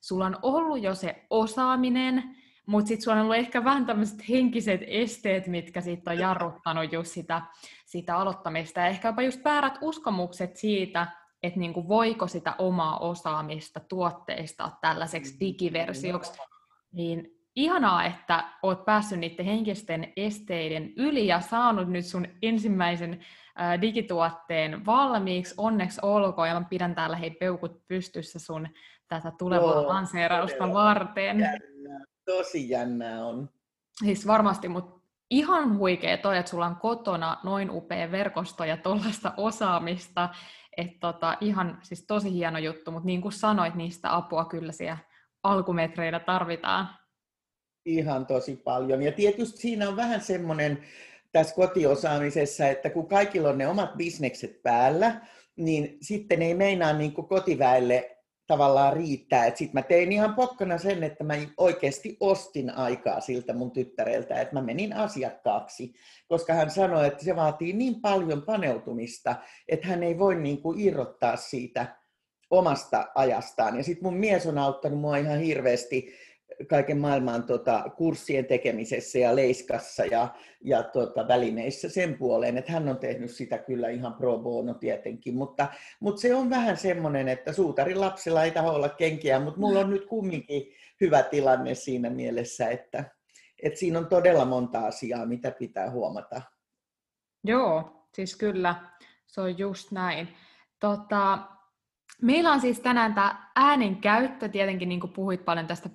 sulla 0.00 0.26
on 0.26 0.38
ollut 0.42 0.82
jo 0.82 0.94
se 0.94 1.26
osaaminen, 1.30 2.36
mutta 2.66 2.88
sitten 2.88 3.04
sulla 3.04 3.16
on 3.16 3.22
ollut 3.22 3.36
ehkä 3.36 3.64
vähän 3.64 3.86
tämmöiset 3.86 4.28
henkiset 4.28 4.80
esteet, 4.86 5.46
mitkä 5.46 5.80
sitten 5.80 6.12
on 6.12 6.18
jarruttanut 6.18 6.92
just 6.92 7.12
sitä, 7.12 7.42
sitä 7.86 8.16
aloittamista. 8.16 8.80
Ja 8.80 8.86
ehkä 8.86 9.08
jopa 9.08 9.22
just 9.22 9.44
väärät 9.44 9.78
uskomukset 9.80 10.56
siitä, 10.56 11.06
että 11.42 11.60
niinku 11.60 11.88
voiko 11.88 12.26
sitä 12.26 12.54
omaa 12.58 12.98
osaamista 12.98 13.80
tuotteista 13.80 14.70
tällaiseksi 14.80 15.32
mm, 15.32 15.40
digiversioksi. 15.40 16.32
Niin 16.92 17.35
ihanaa, 17.56 18.04
että 18.04 18.44
oot 18.62 18.84
päässyt 18.84 19.18
niiden 19.18 19.46
henkisten 19.46 20.12
esteiden 20.16 20.92
yli 20.96 21.26
ja 21.26 21.40
saanut 21.40 21.88
nyt 21.88 22.04
sun 22.04 22.26
ensimmäisen 22.42 23.20
digituotteen 23.80 24.86
valmiiksi. 24.86 25.54
Onneksi 25.58 26.00
olkoon, 26.02 26.48
ja 26.48 26.60
mä 26.60 26.66
pidän 26.70 26.94
täällä 26.94 27.16
hei 27.16 27.30
peukut 27.30 27.88
pystyssä 27.88 28.38
sun 28.38 28.68
tätä 29.08 29.32
tulevaa 29.38 29.74
Joo, 29.74 29.88
lanseerausta 29.88 30.72
varten. 30.72 31.40
Jännää. 31.40 32.00
Tosi 32.24 32.70
jännää 32.70 33.24
on. 33.24 33.48
Siis 34.04 34.26
varmasti, 34.26 34.68
mutta 34.68 35.00
ihan 35.30 35.78
huikea 35.78 36.18
toi, 36.18 36.38
että 36.38 36.50
sulla 36.50 36.66
on 36.66 36.76
kotona 36.76 37.36
noin 37.44 37.70
upea 37.70 38.10
verkosto 38.10 38.64
ja 38.64 38.76
tuollaista 38.76 39.32
osaamista. 39.36 40.28
Että 40.76 40.96
tota, 41.00 41.36
ihan 41.40 41.78
siis 41.82 42.06
tosi 42.06 42.32
hieno 42.32 42.58
juttu, 42.58 42.90
mutta 42.90 43.06
niin 43.06 43.20
kuin 43.20 43.32
sanoit, 43.32 43.74
niistä 43.74 44.16
apua 44.16 44.44
kyllä 44.44 44.72
siellä 44.72 44.98
alkumetreillä 45.42 46.20
tarvitaan. 46.20 46.88
Ihan 47.86 48.26
tosi 48.26 48.56
paljon. 48.56 49.02
Ja 49.02 49.12
tietysti 49.12 49.60
siinä 49.60 49.88
on 49.88 49.96
vähän 49.96 50.20
semmoinen 50.20 50.78
tässä 51.32 51.54
kotiosaamisessa, 51.54 52.68
että 52.68 52.90
kun 52.90 53.08
kaikilla 53.08 53.48
on 53.48 53.58
ne 53.58 53.68
omat 53.68 53.96
bisnekset 53.96 54.62
päällä, 54.62 55.20
niin 55.56 55.98
sitten 56.02 56.42
ei 56.42 56.54
meinaa 56.54 56.92
niin 56.92 57.12
kuin 57.12 57.28
kotiväelle 57.28 58.16
tavallaan 58.46 58.92
riittää. 58.92 59.46
Sitten 59.48 59.70
mä 59.72 59.82
tein 59.82 60.12
ihan 60.12 60.34
pokkana 60.34 60.78
sen, 60.78 61.02
että 61.02 61.24
mä 61.24 61.34
oikeasti 61.56 62.16
ostin 62.20 62.70
aikaa 62.70 63.20
siltä 63.20 63.52
mun 63.52 63.70
tyttäreltä, 63.70 64.40
että 64.40 64.54
mä 64.54 64.62
menin 64.62 64.92
asiakkaaksi, 64.92 65.94
koska 66.28 66.54
hän 66.54 66.70
sanoi, 66.70 67.06
että 67.06 67.24
se 67.24 67.36
vaatii 67.36 67.72
niin 67.72 68.00
paljon 68.00 68.42
paneutumista, 68.42 69.36
että 69.68 69.86
hän 69.86 70.02
ei 70.02 70.18
voi 70.18 70.34
niin 70.34 70.62
kuin 70.62 70.80
irrottaa 70.80 71.36
siitä 71.36 71.96
omasta 72.50 73.06
ajastaan. 73.14 73.76
Ja 73.76 73.82
sitten 73.82 74.04
mun 74.04 74.16
mies 74.16 74.46
on 74.46 74.58
auttanut 74.58 75.00
mua 75.00 75.16
ihan 75.16 75.40
hirveästi 75.40 76.14
kaiken 76.68 76.98
maailman 76.98 77.42
tota, 77.42 77.84
kurssien 77.96 78.46
tekemisessä 78.46 79.18
ja 79.18 79.36
leiskassa 79.36 80.04
ja, 80.04 80.34
ja 80.64 80.82
tota, 80.82 81.28
välineissä 81.28 81.88
sen 81.88 82.18
puoleen, 82.18 82.58
että 82.58 82.72
hän 82.72 82.88
on 82.88 82.98
tehnyt 82.98 83.30
sitä 83.30 83.58
kyllä 83.58 83.88
ihan 83.88 84.14
pro 84.14 84.38
bono 84.38 84.74
tietenkin, 84.74 85.34
mutta, 85.34 85.68
mutta 86.00 86.20
se 86.20 86.34
on 86.34 86.50
vähän 86.50 86.76
semmoinen, 86.76 87.28
että 87.28 87.52
suutarin 87.52 88.00
lapsilla 88.00 88.44
ei 88.44 88.50
taho 88.50 88.70
olla 88.70 88.88
kenkiä, 88.88 89.40
mutta 89.40 89.60
mulla 89.60 89.80
on 89.80 89.90
nyt 89.90 90.06
kumminkin 90.06 90.72
hyvä 91.00 91.22
tilanne 91.22 91.74
siinä 91.74 92.10
mielessä, 92.10 92.68
että, 92.68 93.04
että 93.62 93.78
siinä 93.78 93.98
on 93.98 94.06
todella 94.06 94.44
monta 94.44 94.86
asiaa, 94.86 95.26
mitä 95.26 95.50
pitää 95.50 95.90
huomata. 95.90 96.42
Joo, 97.44 98.06
siis 98.14 98.36
kyllä, 98.36 98.74
se 99.26 99.40
on 99.40 99.58
just 99.58 99.92
näin. 99.92 100.28
Tota, 100.80 101.38
Meillä 102.22 102.52
on 102.52 102.60
siis 102.60 102.80
tänään 102.80 103.14
tämä 103.14 103.50
äänen 103.56 103.96
käyttö, 103.96 104.48
tietenkin 104.48 104.88
niin 104.88 105.00
kuin 105.00 105.12
puhuit 105.12 105.44
paljon 105.44 105.66
tästä 105.66 105.88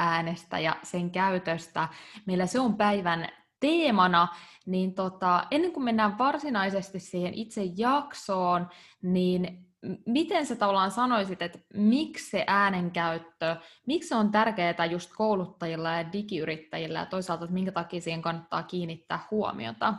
puheäänestä 0.00 0.58
ja 0.58 0.76
sen 0.82 1.10
käytöstä, 1.10 1.88
millä 2.26 2.46
se 2.46 2.60
on 2.60 2.76
päivän 2.76 3.28
teemana, 3.60 4.28
niin 4.66 4.94
tota, 4.94 5.46
ennen 5.50 5.72
kuin 5.72 5.84
mennään 5.84 6.18
varsinaisesti 6.18 7.00
siihen 7.00 7.34
itse 7.34 7.62
jaksoon, 7.76 8.68
niin 9.02 9.66
miten 10.06 10.46
sä 10.46 10.56
tavallaan 10.56 10.90
sanoisit, 10.90 11.42
että 11.42 11.58
miksi 11.74 12.30
se 12.30 12.44
äänenkäyttö, 12.46 13.56
miksi 13.86 14.08
se 14.08 14.14
on 14.14 14.30
tärkeää 14.30 14.86
just 14.90 15.10
kouluttajilla 15.16 15.92
ja 15.92 16.12
digiyrittäjillä 16.12 16.98
ja 16.98 17.06
toisaalta, 17.06 17.44
että 17.44 17.54
minkä 17.54 17.72
takia 17.72 18.00
siihen 18.00 18.22
kannattaa 18.22 18.62
kiinnittää 18.62 19.18
huomiota? 19.30 19.94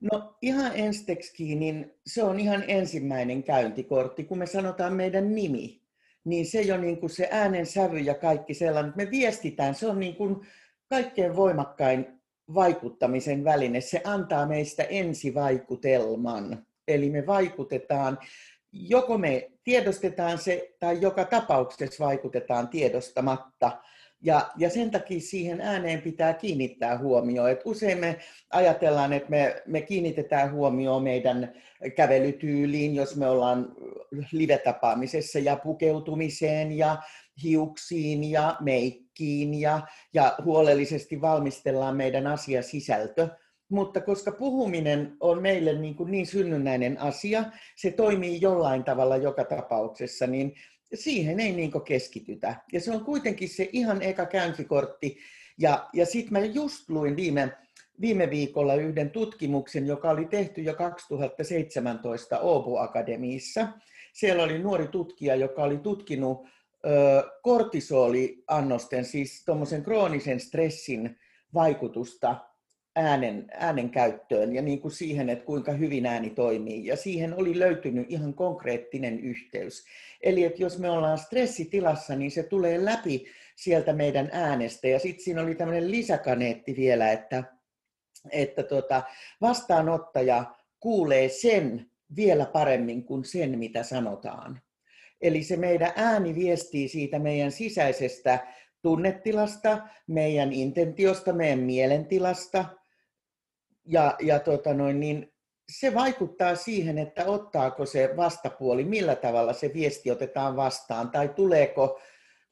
No 0.00 0.36
ihan 0.42 0.72
ensiksi, 0.74 1.54
niin 1.54 1.94
se 2.06 2.24
on 2.24 2.40
ihan 2.40 2.64
ensimmäinen 2.68 3.42
käyntikortti, 3.42 4.24
kun 4.24 4.38
me 4.38 4.46
sanotaan 4.46 4.92
meidän 4.92 5.34
nimi, 5.34 5.85
niin 6.26 6.46
se 6.46 6.60
jo 6.60 6.76
niin 6.76 7.00
kuin 7.00 7.10
se 7.10 7.28
äänen 7.30 7.66
sävy 7.66 7.98
ja 7.98 8.14
kaikki 8.14 8.54
sellainen, 8.54 8.92
me 8.96 9.10
viestitään, 9.10 9.74
se 9.74 9.86
on 9.86 10.00
niin 10.00 10.16
kuin 10.16 10.46
kaikkein 10.88 11.36
voimakkain 11.36 12.06
vaikuttamisen 12.54 13.44
väline. 13.44 13.80
Se 13.80 14.00
antaa 14.04 14.46
meistä 14.46 14.82
ensivaikutelman, 14.82 16.66
eli 16.88 17.10
me 17.10 17.26
vaikutetaan, 17.26 18.18
joko 18.72 19.18
me 19.18 19.50
tiedostetaan 19.64 20.38
se 20.38 20.74
tai 20.78 21.00
joka 21.00 21.24
tapauksessa 21.24 22.04
vaikutetaan 22.04 22.68
tiedostamatta 22.68 23.78
ja, 24.26 24.50
ja 24.56 24.70
sen 24.70 24.90
takia 24.90 25.20
siihen 25.20 25.60
ääneen 25.60 26.02
pitää 26.02 26.34
kiinnittää 26.34 26.98
huomioon. 26.98 27.50
Et 27.50 27.60
usein 27.64 27.98
me 27.98 28.18
ajatellaan, 28.50 29.12
että 29.12 29.30
me, 29.30 29.62
me 29.66 29.80
kiinnitetään 29.80 30.52
huomioon 30.52 31.02
meidän 31.02 31.52
kävelytyyliin, 31.96 32.94
jos 32.94 33.16
me 33.16 33.28
ollaan 33.28 33.72
live-tapaamisessa 34.32 35.38
ja 35.38 35.56
pukeutumiseen 35.56 36.72
ja 36.72 36.96
hiuksiin 37.42 38.30
ja 38.30 38.56
meikkiin 38.60 39.60
ja, 39.60 39.80
ja 40.14 40.34
huolellisesti 40.44 41.20
valmistellaan 41.20 41.96
meidän 41.96 42.26
asiasisältö. 42.26 43.28
Mutta 43.68 44.00
koska 44.00 44.32
puhuminen 44.32 45.16
on 45.20 45.42
meille 45.42 45.78
niin, 45.78 45.94
kuin 45.94 46.10
niin 46.10 46.26
synnynnäinen 46.26 47.00
asia, 47.00 47.44
se 47.76 47.90
toimii 47.90 48.40
jollain 48.40 48.84
tavalla 48.84 49.16
joka 49.16 49.44
tapauksessa, 49.44 50.26
niin 50.26 50.54
siihen 50.94 51.40
ei 51.40 51.52
niin 51.52 51.72
keskitytä. 51.84 52.56
Ja 52.72 52.80
se 52.80 52.90
on 52.90 53.04
kuitenkin 53.04 53.48
se 53.48 53.68
ihan 53.72 54.02
eka 54.02 54.26
käyntikortti. 54.26 55.18
Ja, 55.58 55.88
ja 55.92 56.06
sitten 56.06 56.32
mä 56.32 56.40
just 56.40 56.90
luin 56.90 57.16
viime, 57.16 57.52
viime 58.00 58.30
viikolla 58.30 58.74
yhden 58.74 59.10
tutkimuksen, 59.10 59.86
joka 59.86 60.10
oli 60.10 60.24
tehty 60.24 60.62
jo 60.62 60.74
2017 60.74 62.38
Åbo 62.40 62.78
Akademiissa. 62.78 63.68
Siellä 64.12 64.42
oli 64.42 64.58
nuori 64.58 64.88
tutkija, 64.88 65.34
joka 65.34 65.62
oli 65.62 65.78
tutkinut 65.78 66.46
ö, 66.86 67.22
kortisoliannosten, 67.42 69.04
siis 69.04 69.44
tuommoisen 69.44 69.82
kroonisen 69.82 70.40
stressin 70.40 71.18
vaikutusta 71.54 72.36
äänen, 72.96 73.46
äänen 73.52 73.90
käyttöön 73.90 74.52
ja 74.52 74.62
niin 74.62 74.80
kuin 74.80 74.92
siihen, 74.92 75.30
että 75.30 75.44
kuinka 75.44 75.72
hyvin 75.72 76.06
ääni 76.06 76.30
toimii. 76.30 76.86
Ja 76.86 76.96
siihen 76.96 77.34
oli 77.34 77.58
löytynyt 77.58 78.06
ihan 78.08 78.34
konkreettinen 78.34 79.20
yhteys. 79.20 79.84
Eli 80.20 80.44
että 80.44 80.62
jos 80.62 80.78
me 80.78 80.90
ollaan 80.90 81.18
stressitilassa, 81.18 82.16
niin 82.16 82.30
se 82.30 82.42
tulee 82.42 82.84
läpi 82.84 83.26
sieltä 83.56 83.92
meidän 83.92 84.28
äänestä. 84.32 84.88
Ja 84.88 84.98
sitten 84.98 85.24
siinä 85.24 85.42
oli 85.42 85.54
tämmöinen 85.54 85.90
lisäkaneetti 85.90 86.76
vielä, 86.76 87.12
että, 87.12 87.44
että 88.30 88.62
tota, 88.62 89.02
vastaanottaja 89.40 90.44
kuulee 90.80 91.28
sen 91.28 91.90
vielä 92.16 92.46
paremmin 92.46 93.04
kuin 93.04 93.24
sen, 93.24 93.58
mitä 93.58 93.82
sanotaan. 93.82 94.60
Eli 95.20 95.42
se 95.42 95.56
meidän 95.56 95.92
ääni 95.96 96.34
viestii 96.34 96.88
siitä 96.88 97.18
meidän 97.18 97.52
sisäisestä 97.52 98.46
tunnetilasta, 98.82 99.78
meidän 100.06 100.52
intentiosta, 100.52 101.32
meidän 101.32 101.58
mielentilasta, 101.58 102.64
ja, 103.86 104.16
ja 104.20 104.38
tota 104.38 104.74
noin, 104.74 105.00
niin 105.00 105.32
se 105.72 105.94
vaikuttaa 105.94 106.54
siihen, 106.54 106.98
että 106.98 107.24
ottaako 107.24 107.86
se 107.86 108.10
vastapuoli, 108.16 108.84
millä 108.84 109.16
tavalla 109.16 109.52
se 109.52 109.70
viesti 109.74 110.10
otetaan 110.10 110.56
vastaan, 110.56 111.10
tai 111.10 111.28
tuleeko, 111.28 112.00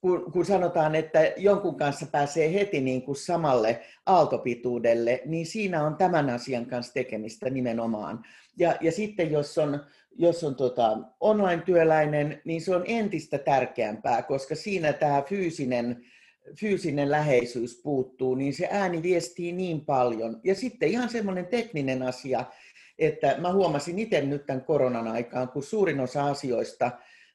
kun, 0.00 0.32
kun 0.32 0.44
sanotaan, 0.44 0.94
että 0.94 1.32
jonkun 1.36 1.76
kanssa 1.76 2.06
pääsee 2.06 2.54
heti 2.54 2.80
niin 2.80 3.02
kuin 3.02 3.16
samalle 3.16 3.80
aaltopituudelle, 4.06 5.22
niin 5.24 5.46
siinä 5.46 5.86
on 5.86 5.96
tämän 5.96 6.30
asian 6.30 6.66
kanssa 6.66 6.94
tekemistä 6.94 7.50
nimenomaan. 7.50 8.24
Ja, 8.58 8.76
ja 8.80 8.92
sitten 8.92 9.30
jos 9.30 9.58
on, 9.58 9.80
jos 10.18 10.44
on 10.44 10.54
tota 10.56 10.98
online-työläinen, 11.20 12.40
niin 12.44 12.60
se 12.60 12.76
on 12.76 12.84
entistä 12.86 13.38
tärkeämpää, 13.38 14.22
koska 14.22 14.54
siinä 14.54 14.92
tämä 14.92 15.22
fyysinen 15.22 16.04
fyysinen 16.60 17.10
läheisyys 17.10 17.80
puuttuu, 17.82 18.34
niin 18.34 18.54
se 18.54 18.68
ääni 18.70 19.02
viestii 19.02 19.52
niin 19.52 19.84
paljon. 19.84 20.40
Ja 20.44 20.54
sitten 20.54 20.88
ihan 20.88 21.08
semmoinen 21.08 21.46
tekninen 21.46 22.02
asia, 22.02 22.44
että 22.98 23.36
mä 23.38 23.52
huomasin 23.52 23.98
itse 23.98 24.20
nyt 24.20 24.46
tämän 24.46 24.64
koronan 24.64 25.08
aikaan, 25.08 25.48
kun 25.48 25.62
suurin 25.62 26.00
osa 26.00 26.26
asioista 26.26 26.90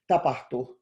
tapahtui 0.07 0.79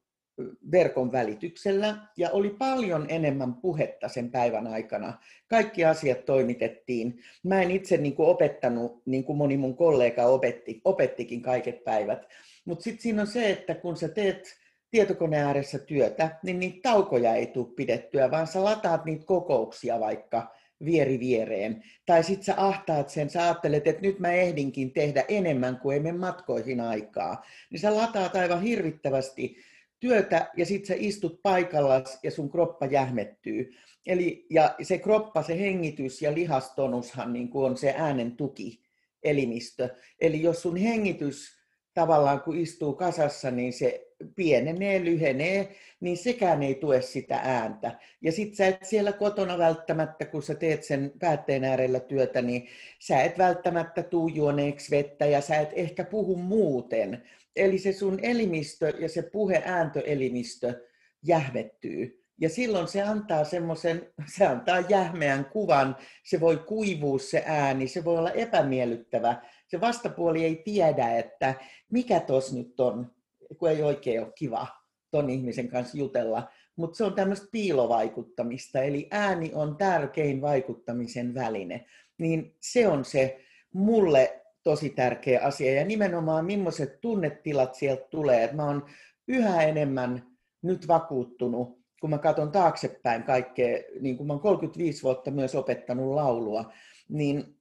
verkon 0.72 1.12
välityksellä 1.12 1.96
ja 2.16 2.30
oli 2.30 2.50
paljon 2.50 3.06
enemmän 3.08 3.54
puhetta 3.54 4.08
sen 4.08 4.30
päivän 4.30 4.66
aikana. 4.66 5.18
Kaikki 5.48 5.84
asiat 5.84 6.24
toimitettiin. 6.24 7.20
Mä 7.42 7.62
en 7.62 7.70
itse 7.70 7.96
niin 7.96 8.14
kuin 8.14 8.28
opettanut, 8.28 9.02
niin 9.06 9.24
kuin 9.24 9.36
moni 9.36 9.56
mun 9.56 9.76
kollega 9.76 10.26
opetti, 10.26 10.80
opettikin 10.84 11.42
kaiket 11.42 11.84
päivät, 11.84 12.28
Mutta 12.64 12.82
sitten 12.82 13.02
siinä 13.02 13.22
on 13.22 13.26
se, 13.26 13.50
että 13.50 13.74
kun 13.74 13.96
sä 13.96 14.08
teet 14.08 14.58
tietokoneen 14.90 15.44
ääressä 15.44 15.78
työtä, 15.78 16.38
niin 16.42 16.60
niitä 16.60 16.78
taukoja 16.82 17.34
ei 17.34 17.46
tule 17.46 17.74
pidettyä, 17.76 18.30
vaan 18.30 18.46
sä 18.46 18.64
lataat 18.64 19.04
niitä 19.04 19.24
kokouksia 19.26 20.00
vaikka 20.00 20.54
vieri 20.84 21.20
viereen. 21.20 21.82
Tai 22.06 22.24
sitten 22.24 22.44
sä 22.44 22.54
ahtaat 22.56 23.08
sen, 23.08 23.30
sä 23.30 23.42
ajattelet, 23.42 23.86
että 23.86 24.02
nyt 24.02 24.18
mä 24.18 24.32
ehdinkin 24.32 24.92
tehdä 24.92 25.24
enemmän 25.28 25.76
kuin 25.76 25.96
emme 25.96 26.12
matkoihin 26.12 26.80
aikaa. 26.80 27.44
Niin 27.70 27.80
sä 27.80 27.96
lataat 27.96 28.36
aivan 28.36 28.62
hirvittävästi 28.62 29.56
työtä 30.00 30.50
ja 30.56 30.66
sitten 30.66 30.86
sä 30.86 30.94
istut 30.96 31.42
paikalla 31.42 32.02
ja 32.22 32.30
sun 32.30 32.50
kroppa 32.50 32.86
jähmettyy. 32.86 33.70
Eli, 34.06 34.46
ja 34.50 34.74
se 34.82 34.98
kroppa, 34.98 35.42
se 35.42 35.58
hengitys 35.58 36.22
ja 36.22 36.34
lihastonushan 36.34 37.32
niin 37.32 37.48
kuin 37.48 37.70
on 37.70 37.76
se 37.76 37.94
äänen 37.96 38.36
tuki 38.36 38.80
elimistö. 39.22 39.88
Eli 40.20 40.42
jos 40.42 40.62
sun 40.62 40.76
hengitys 40.76 41.57
tavallaan 41.98 42.40
kun 42.40 42.56
istuu 42.56 42.92
kasassa, 42.92 43.50
niin 43.50 43.72
se 43.72 44.08
pienenee, 44.34 45.04
lyhenee, 45.04 45.68
niin 46.00 46.16
sekään 46.16 46.62
ei 46.62 46.74
tue 46.74 47.02
sitä 47.02 47.40
ääntä. 47.42 47.98
Ja 48.22 48.32
sit 48.32 48.54
sä 48.54 48.66
et 48.66 48.84
siellä 48.84 49.12
kotona 49.12 49.58
välttämättä, 49.58 50.24
kun 50.24 50.42
sä 50.42 50.54
teet 50.54 50.84
sen 50.84 51.12
päätteen 51.18 51.64
äärellä 51.64 52.00
työtä, 52.00 52.42
niin 52.42 52.66
sä 52.98 53.22
et 53.22 53.38
välttämättä 53.38 54.02
tuu 54.02 54.28
juoneeksi 54.28 54.90
vettä 54.90 55.26
ja 55.26 55.40
sä 55.40 55.56
et 55.56 55.70
ehkä 55.72 56.04
puhu 56.04 56.36
muuten. 56.36 57.22
Eli 57.56 57.78
se 57.78 57.92
sun 57.92 58.18
elimistö 58.22 58.92
ja 58.98 59.08
se 59.08 59.22
puhe-ääntöelimistö 59.22 60.86
jähmettyy. 61.22 62.24
Ja 62.40 62.48
silloin 62.48 62.88
se 62.88 63.02
antaa 63.02 63.44
semmoisen, 63.44 64.06
se 64.36 64.46
antaa 64.46 64.80
jähmeän 64.88 65.44
kuvan, 65.44 65.96
se 66.24 66.40
voi 66.40 66.56
kuivua 66.56 67.18
se 67.18 67.42
ääni, 67.46 67.88
se 67.88 68.04
voi 68.04 68.18
olla 68.18 68.30
epämiellyttävä. 68.30 69.42
Se 69.68 69.80
vastapuoli 69.80 70.44
ei 70.44 70.62
tiedä, 70.64 71.16
että 71.16 71.54
mikä 71.92 72.20
tos 72.20 72.52
nyt 72.52 72.80
on, 72.80 73.10
kun 73.58 73.70
ei 73.70 73.82
oikein 73.82 74.20
ole 74.20 74.32
kiva 74.34 74.66
ton 75.10 75.30
ihmisen 75.30 75.68
kanssa 75.68 75.98
jutella. 75.98 76.48
Mutta 76.76 76.96
se 76.96 77.04
on 77.04 77.14
tämmöistä 77.14 77.46
piilovaikuttamista, 77.52 78.82
eli 78.82 79.08
ääni 79.10 79.50
on 79.54 79.76
tärkein 79.76 80.40
vaikuttamisen 80.40 81.34
väline. 81.34 81.86
Niin 82.18 82.56
se 82.60 82.88
on 82.88 83.04
se 83.04 83.40
mulle 83.74 84.42
tosi 84.62 84.90
tärkeä 84.90 85.40
asia. 85.42 85.74
Ja 85.74 85.84
nimenomaan 85.84 86.44
millaiset 86.44 87.00
tunnetilat 87.00 87.74
sieltä 87.74 88.06
tulee. 88.10 88.44
Et 88.44 88.52
mä 88.52 88.66
oon 88.66 88.86
yhä 89.28 89.62
enemmän 89.62 90.26
nyt 90.62 90.88
vakuuttunut, 90.88 91.78
kun 92.00 92.10
mä 92.10 92.18
katson 92.18 92.52
taaksepäin 92.52 93.22
kaikkea, 93.22 93.78
niin 94.00 94.16
kun 94.16 94.26
mä 94.26 94.32
oon 94.32 94.42
35 94.42 95.02
vuotta 95.02 95.30
myös 95.30 95.54
opettanut 95.54 96.14
laulua, 96.14 96.72
niin, 97.08 97.57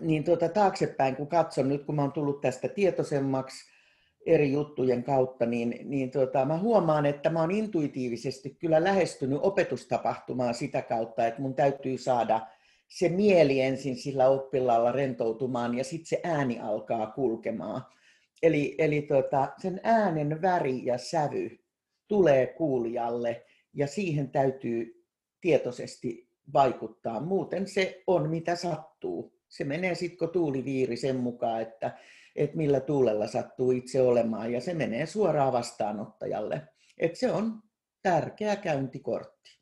niin 0.00 0.24
tuota, 0.24 0.48
taaksepäin 0.48 1.16
kun 1.16 1.26
katson 1.26 1.68
nyt, 1.68 1.84
kun 1.84 1.94
mä 1.94 2.02
oon 2.02 2.12
tullut 2.12 2.40
tästä 2.40 2.68
tietoisemmaksi, 2.68 3.76
eri 4.26 4.52
juttujen 4.52 5.04
kautta, 5.04 5.46
niin, 5.46 5.78
niin 5.84 6.10
tuota, 6.10 6.44
mä 6.44 6.58
huomaan, 6.58 7.06
että 7.06 7.30
mä 7.30 7.40
oon 7.40 7.50
intuitiivisesti 7.50 8.56
kyllä 8.60 8.84
lähestynyt 8.84 9.38
opetustapahtumaa 9.42 10.52
sitä 10.52 10.82
kautta, 10.82 11.26
että 11.26 11.42
mun 11.42 11.54
täytyy 11.54 11.98
saada 11.98 12.46
se 12.88 13.08
mieli 13.08 13.60
ensin 13.60 13.96
sillä 13.96 14.28
oppilaalla 14.28 14.92
rentoutumaan 14.92 15.78
ja 15.78 15.84
sitten 15.84 16.06
se 16.06 16.20
ääni 16.24 16.60
alkaa 16.60 17.06
kulkemaan. 17.06 17.82
Eli, 18.42 18.74
eli 18.78 19.02
tuota, 19.02 19.52
sen 19.62 19.80
äänen 19.82 20.42
väri 20.42 20.84
ja 20.84 20.98
sävy 20.98 21.58
tulee 22.08 22.46
kuulijalle 22.46 23.44
ja 23.74 23.86
siihen 23.86 24.30
täytyy 24.30 25.04
tietoisesti 25.40 26.28
vaikuttaa. 26.52 27.20
Muuten 27.20 27.66
se 27.66 28.02
on 28.06 28.30
mitä 28.30 28.56
sattuu. 28.56 29.35
Se 29.48 29.64
menee 29.64 29.94
sitten 29.94 30.18
kun 30.18 30.28
tuuli 30.28 30.64
viiri 30.64 30.96
sen 30.96 31.16
mukaan, 31.16 31.62
että 31.62 31.98
että 32.36 32.56
millä 32.56 32.80
tuulella 32.80 33.26
sattuu 33.26 33.70
itse 33.70 34.02
olemaan, 34.02 34.52
ja 34.52 34.60
se 34.60 34.74
menee 34.74 35.06
suoraan 35.06 35.52
vastaanottajalle. 35.52 36.68
Et 36.98 37.16
se 37.16 37.32
on 37.32 37.62
tärkeä 38.02 38.56
käyntikortti. 38.56 39.58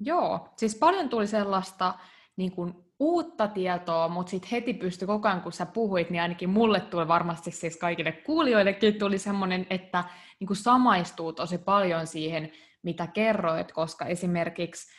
Joo, 0.00 0.48
siis 0.56 0.76
paljon 0.76 1.08
tuli 1.08 1.26
sellaista 1.26 1.94
niin 2.36 2.52
kuin 2.52 2.74
uutta 2.98 3.48
tietoa, 3.48 4.08
mutta 4.08 4.30
sitten 4.30 4.50
heti 4.50 4.74
pystyi 4.74 5.06
koko 5.06 5.28
ajan, 5.28 5.40
kun 5.40 5.52
sä 5.52 5.66
puhuit, 5.66 6.10
niin 6.10 6.22
ainakin 6.22 6.50
mulle 6.50 6.80
tuli 6.80 7.08
varmasti 7.08 7.50
siis 7.50 7.76
kaikille 7.76 8.12
kuulijoillekin 8.12 8.98
tuli 8.98 9.18
semmoinen, 9.18 9.66
että 9.70 10.04
niin 10.40 10.46
kuin 10.46 10.56
samaistuu 10.56 11.32
tosi 11.32 11.58
paljon 11.58 12.06
siihen, 12.06 12.52
mitä 12.82 13.06
kerroit, 13.06 13.72
koska 13.72 14.06
esimerkiksi 14.06 14.92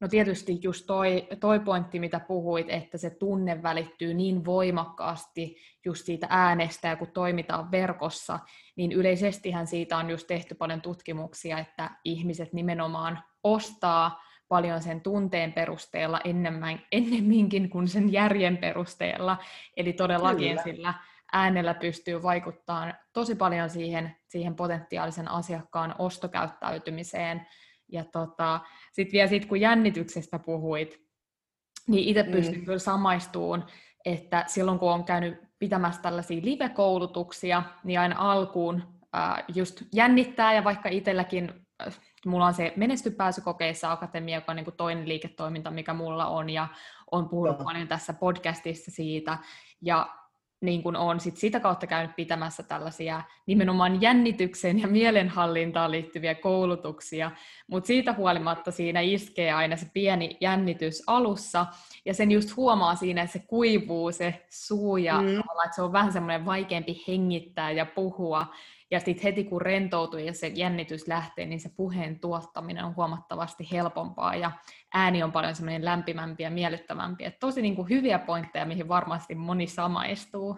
No 0.00 0.08
tietysti 0.08 0.58
just 0.62 0.86
toi, 0.86 1.28
toi 1.40 1.60
pointti, 1.60 2.00
mitä 2.00 2.20
puhuit, 2.20 2.66
että 2.70 2.98
se 2.98 3.10
tunne 3.10 3.62
välittyy 3.62 4.14
niin 4.14 4.44
voimakkaasti 4.44 5.56
just 5.84 6.06
siitä 6.06 6.26
äänestä 6.30 6.88
ja 6.88 6.96
kun 6.96 7.12
toimitaan 7.12 7.70
verkossa, 7.70 8.38
niin 8.76 8.92
yleisestihän 8.92 9.66
siitä 9.66 9.96
on 9.96 10.10
just 10.10 10.26
tehty 10.26 10.54
paljon 10.54 10.80
tutkimuksia, 10.80 11.58
että 11.58 11.90
ihmiset 12.04 12.52
nimenomaan 12.52 13.22
ostaa 13.44 14.22
paljon 14.48 14.82
sen 14.82 15.00
tunteen 15.00 15.52
perusteella 15.52 16.20
enemmän, 16.24 16.82
ennemminkin 16.92 17.70
kuin 17.70 17.88
sen 17.88 18.12
järjen 18.12 18.56
perusteella. 18.56 19.36
Eli 19.76 19.92
todellakin 19.92 20.48
Kyllä. 20.48 20.62
sillä 20.62 20.94
äänellä 21.32 21.74
pystyy 21.74 22.22
vaikuttamaan 22.22 22.94
tosi 23.12 23.34
paljon 23.34 23.70
siihen, 23.70 24.16
siihen 24.28 24.54
potentiaalisen 24.54 25.30
asiakkaan 25.30 25.94
ostokäyttäytymiseen 25.98 27.46
ja 27.88 28.04
tota, 28.04 28.60
sitten 28.92 29.12
vielä 29.12 29.28
sit, 29.28 29.46
kun 29.46 29.60
jännityksestä 29.60 30.38
puhuit, 30.38 31.02
niin 31.88 32.08
itse 32.08 32.22
mm. 32.22 32.32
pystyn 32.32 32.58
mm. 32.58 32.64
kyllä 32.64 32.78
samaistuun, 32.78 33.64
että 34.04 34.44
silloin 34.46 34.78
kun 34.78 34.92
on 34.92 35.04
käynyt 35.04 35.48
pitämässä 35.58 36.02
tällaisia 36.02 36.40
live-koulutuksia, 36.42 37.62
niin 37.84 38.00
aina 38.00 38.14
alkuun 38.18 38.82
äh, 39.16 39.44
just 39.54 39.82
jännittää, 39.94 40.54
ja 40.54 40.64
vaikka 40.64 40.88
itselläkin 40.88 41.52
äh, 41.86 42.00
mulla 42.26 42.46
on 42.46 42.54
se 42.54 42.72
menestypääsykokeissa 42.76 43.92
akatemia, 43.92 44.36
joka 44.36 44.52
on 44.52 44.56
niin 44.56 44.64
kuin 44.64 44.76
toinen 44.76 45.08
liiketoiminta, 45.08 45.70
mikä 45.70 45.94
mulla 45.94 46.26
on, 46.26 46.50
ja 46.50 46.68
on 47.10 47.28
puhunut 47.28 47.58
paljon 47.58 47.88
tässä 47.88 48.12
podcastissa 48.12 48.90
siitä, 48.90 49.38
ja 49.82 50.18
niin 50.60 50.82
kuin 50.82 50.96
on 50.96 51.20
sit 51.20 51.36
sitä 51.36 51.60
kautta 51.60 51.86
käynyt 51.86 52.16
pitämässä 52.16 52.62
tällaisia 52.62 53.22
nimenomaan 53.46 54.02
jännitykseen 54.02 54.78
ja 54.78 54.88
mielenhallintaan 54.88 55.90
liittyviä 55.90 56.34
koulutuksia, 56.34 57.30
mutta 57.66 57.86
siitä 57.86 58.12
huolimatta 58.12 58.70
siinä 58.70 59.00
iskee 59.00 59.52
aina 59.52 59.76
se 59.76 59.86
pieni 59.92 60.36
jännitys 60.40 61.02
alussa, 61.06 61.66
ja 62.04 62.14
sen 62.14 62.30
just 62.30 62.56
huomaa 62.56 62.94
siinä, 62.94 63.22
että 63.22 63.32
se 63.32 63.44
kuivuu 63.46 64.12
se 64.12 64.46
suu, 64.48 64.96
ja 64.96 65.20
mm. 65.20 65.38
että 65.38 65.74
se 65.74 65.82
on 65.82 65.92
vähän 65.92 66.12
semmoinen 66.12 66.46
vaikeampi 66.46 67.04
hengittää 67.08 67.70
ja 67.70 67.86
puhua, 67.86 68.46
ja 68.90 69.00
sitten 69.00 69.22
heti 69.22 69.44
kun 69.44 69.62
rentoutuu 69.62 70.20
ja 70.20 70.32
se 70.32 70.46
jännitys 70.46 71.08
lähtee, 71.08 71.46
niin 71.46 71.60
se 71.60 71.70
puheen 71.76 72.20
tuottaminen 72.20 72.84
on 72.84 72.96
huomattavasti 72.96 73.68
helpompaa 73.72 74.34
ja 74.34 74.50
ääni 74.94 75.22
on 75.22 75.32
paljon 75.32 75.54
semmoinen 75.54 75.84
lämpimämpi 75.84 76.42
ja 76.42 76.50
miellyttävämpi. 76.50 77.24
Et 77.24 77.38
tosi 77.38 77.62
niin 77.62 77.76
kuin 77.76 77.88
hyviä 77.88 78.18
pointteja, 78.18 78.66
mihin 78.66 78.88
varmasti 78.88 79.34
moni 79.34 79.66
samaistuu. 79.66 80.56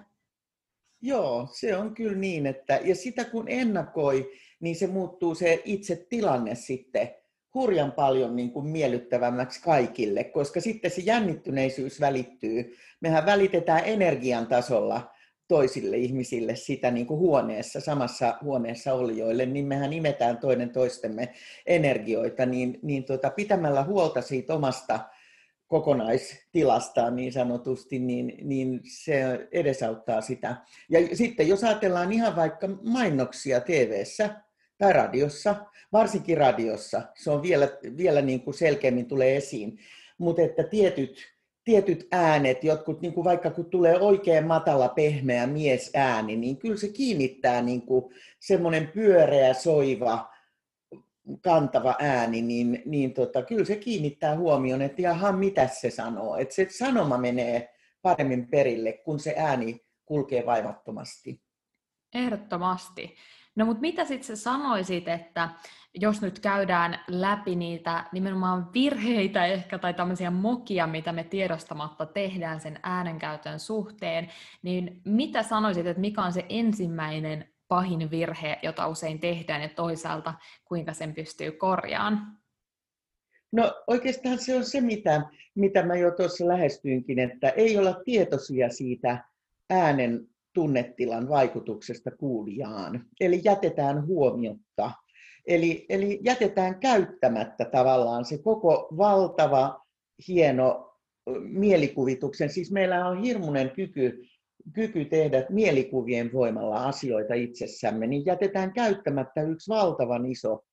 Joo, 1.02 1.48
se 1.52 1.76
on 1.76 1.94
kyllä 1.94 2.16
niin, 2.16 2.46
että 2.46 2.80
ja 2.84 2.94
sitä 2.94 3.24
kun 3.24 3.44
ennakoi, 3.48 4.30
niin 4.60 4.76
se 4.76 4.86
muuttuu 4.86 5.34
se 5.34 5.62
itse 5.64 6.06
tilanne 6.10 6.54
sitten 6.54 7.14
hurjan 7.54 7.92
paljon 7.92 8.36
niin 8.36 8.50
kuin 8.50 8.66
miellyttävämmäksi 8.66 9.62
kaikille, 9.62 10.24
koska 10.24 10.60
sitten 10.60 10.90
se 10.90 11.00
jännittyneisyys 11.00 12.00
välittyy. 12.00 12.76
Mehän 13.00 13.26
välitetään 13.26 13.82
energian 13.84 14.46
tasolla 14.46 15.10
toisille 15.50 15.96
ihmisille 15.96 16.56
sitä 16.56 16.90
niin 16.90 17.06
kuin 17.06 17.20
huoneessa, 17.20 17.80
samassa 17.80 18.38
huoneessa 18.42 18.92
olijoille, 18.94 19.46
niin 19.46 19.66
mehän 19.66 19.92
imetään 19.92 20.38
toinen 20.38 20.70
toistemme 20.70 21.28
energioita, 21.66 22.46
niin, 22.46 22.78
niin 22.82 23.04
tuota, 23.04 23.30
pitämällä 23.30 23.84
huolta 23.84 24.22
siitä 24.22 24.54
omasta 24.54 25.00
kokonaistilastaan 25.66 27.16
niin 27.16 27.32
sanotusti, 27.32 27.98
niin, 27.98 28.32
niin 28.42 28.80
se 28.84 29.48
edesauttaa 29.52 30.20
sitä. 30.20 30.56
Ja 30.90 31.16
sitten 31.16 31.48
jos 31.48 31.64
ajatellaan 31.64 32.12
ihan 32.12 32.36
vaikka 32.36 32.68
mainoksia 32.82 33.60
tv 33.60 34.02
tai 34.78 34.92
radiossa, 34.92 35.54
varsinkin 35.92 36.38
radiossa, 36.38 37.02
se 37.16 37.30
on 37.30 37.42
vielä, 37.42 37.68
vielä 37.96 38.22
niin 38.22 38.40
kuin 38.40 38.54
selkeämmin 38.54 39.08
tulee 39.08 39.36
esiin, 39.36 39.78
mutta 40.18 40.42
että 40.42 40.62
tietyt 40.62 41.39
tietyt 41.70 42.06
äänet, 42.12 42.64
jotkut 42.64 43.00
niin 43.00 43.12
kuin 43.12 43.24
vaikka 43.24 43.50
kun 43.50 43.70
tulee 43.70 44.00
oikein 44.00 44.46
matala, 44.46 44.88
pehmeä 44.88 45.46
mies 45.46 45.90
ääni, 45.94 46.36
niin 46.36 46.56
kyllä 46.56 46.76
se 46.76 46.88
kiinnittää 46.88 47.62
niin 47.62 47.82
kuin 47.82 48.14
semmoinen 48.40 48.88
pyöreä, 48.88 49.54
soiva, 49.54 50.30
kantava 51.42 51.96
ääni, 51.98 52.42
niin, 52.42 52.82
niin 52.86 53.14
tota, 53.14 53.42
kyllä 53.42 53.64
se 53.64 53.76
kiinnittää 53.76 54.36
huomioon, 54.36 54.82
että 54.82 55.02
jaha, 55.02 55.32
mitä 55.32 55.68
se 55.68 55.90
sanoo. 55.90 56.36
Että 56.36 56.54
se 56.54 56.66
sanoma 56.70 57.18
menee 57.18 57.74
paremmin 58.02 58.48
perille, 58.48 58.92
kun 58.92 59.20
se 59.20 59.34
ääni 59.36 59.80
kulkee 60.04 60.46
vaivattomasti. 60.46 61.40
Ehdottomasti. 62.14 63.16
No 63.60 63.66
mutta 63.66 63.80
mitä 63.80 64.04
sitten 64.04 64.36
sä 64.36 64.42
sanoisit, 64.42 65.08
että 65.08 65.48
jos 65.94 66.22
nyt 66.22 66.38
käydään 66.38 67.00
läpi 67.08 67.56
niitä 67.56 68.04
nimenomaan 68.12 68.72
virheitä 68.72 69.46
ehkä 69.46 69.78
tai 69.78 69.94
tämmöisiä 69.94 70.30
mokia, 70.30 70.86
mitä 70.86 71.12
me 71.12 71.24
tiedostamatta 71.24 72.06
tehdään 72.06 72.60
sen 72.60 72.78
äänenkäytön 72.82 73.60
suhteen, 73.60 74.28
niin 74.62 75.00
mitä 75.04 75.42
sanoisit, 75.42 75.86
että 75.86 76.00
mikä 76.00 76.22
on 76.22 76.32
se 76.32 76.46
ensimmäinen 76.48 77.48
pahin 77.68 78.10
virhe, 78.10 78.58
jota 78.62 78.88
usein 78.88 79.20
tehdään, 79.20 79.62
ja 79.62 79.68
toisaalta 79.68 80.34
kuinka 80.64 80.92
sen 80.92 81.14
pystyy 81.14 81.52
korjaamaan? 81.52 82.38
No 83.52 83.74
oikeastaan 83.86 84.38
se 84.38 84.56
on 84.56 84.64
se, 84.64 84.80
mitä, 84.80 85.22
mitä 85.54 85.82
mä 85.82 85.96
jo 85.96 86.10
tuossa 86.10 86.48
lähestyinkin, 86.48 87.18
että 87.18 87.48
ei 87.48 87.78
olla 87.78 87.94
tietoisia 88.04 88.68
siitä 88.68 89.24
äänen 89.70 90.29
tunnetilan 90.52 91.28
vaikutuksesta 91.28 92.10
kuulijaan. 92.10 93.06
Eli 93.20 93.40
jätetään 93.44 94.06
huomiotta. 94.06 94.90
Eli, 95.46 95.86
eli 95.88 96.20
jätetään 96.24 96.80
käyttämättä 96.80 97.64
tavallaan 97.64 98.24
se 98.24 98.38
koko 98.38 98.88
valtava, 98.96 99.80
hieno 100.28 100.90
mielikuvituksen. 101.40 102.50
Siis 102.50 102.72
meillä 102.72 103.08
on 103.08 103.22
hirmuinen 103.22 103.70
kyky, 103.70 104.22
kyky 104.74 105.04
tehdä 105.04 105.46
mielikuvien 105.50 106.32
voimalla 106.32 106.84
asioita 106.84 107.34
itsessämme, 107.34 108.06
niin 108.06 108.26
jätetään 108.26 108.72
käyttämättä 108.72 109.42
yksi 109.42 109.68
valtavan 109.68 110.26
iso 110.26 110.64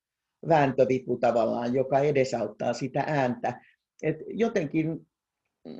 vääntövipu 0.48 1.18
tavallaan, 1.18 1.74
joka 1.74 1.98
edesauttaa 1.98 2.72
sitä 2.72 3.04
ääntä. 3.06 3.60
Et 4.02 4.16
jotenkin 4.26 4.88
mm, 5.64 5.74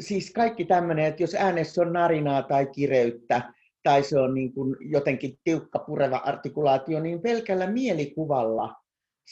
siis 0.00 0.32
kaikki 0.32 0.64
tämmöinen, 0.64 1.04
että 1.04 1.22
jos 1.22 1.34
äänessä 1.34 1.82
on 1.82 1.92
narinaa 1.92 2.42
tai 2.42 2.66
kireyttä, 2.66 3.52
tai 3.82 4.02
se 4.02 4.18
on 4.18 4.34
niin 4.34 4.52
kuin 4.52 4.76
jotenkin 4.80 5.38
tiukka 5.44 5.78
pureva 5.78 6.16
artikulaatio, 6.16 7.00
niin 7.00 7.22
pelkällä 7.22 7.66
mielikuvalla 7.66 8.74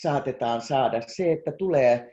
saatetaan 0.03 0.61
saada 0.61 1.03
se, 1.07 1.33
että 1.33 1.53
tulee 1.53 2.12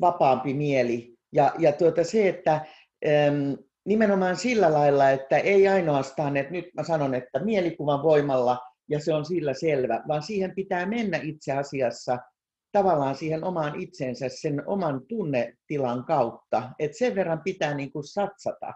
vapaampi 0.00 0.54
mieli. 0.54 1.14
Ja, 1.32 1.52
ja 1.58 1.72
tuota 1.72 2.04
se, 2.04 2.28
että 2.28 2.52
äm, 2.54 3.56
nimenomaan 3.84 4.36
sillä 4.36 4.72
lailla, 4.72 5.10
että 5.10 5.38
ei 5.38 5.68
ainoastaan, 5.68 6.36
että 6.36 6.52
nyt 6.52 6.64
mä 6.74 6.84
sanon, 6.84 7.14
että 7.14 7.44
mielikuvan 7.44 8.02
voimalla 8.02 8.58
ja 8.88 9.00
se 9.00 9.14
on 9.14 9.24
sillä 9.24 9.54
selvä, 9.54 10.02
vaan 10.08 10.22
siihen 10.22 10.54
pitää 10.54 10.86
mennä 10.86 11.20
itse 11.22 11.52
asiassa– 11.52 12.18
tavallaan 12.72 13.14
siihen 13.14 13.44
omaan 13.44 13.80
itsensä 13.80 14.28
sen 14.28 14.62
oman 14.66 15.06
tunnetilan 15.08 16.04
kautta. 16.04 16.70
että 16.78 16.98
sen 16.98 17.14
verran 17.14 17.40
pitää 17.44 17.74
niin 17.74 17.92
kuin 17.92 18.04
satsata, 18.04 18.72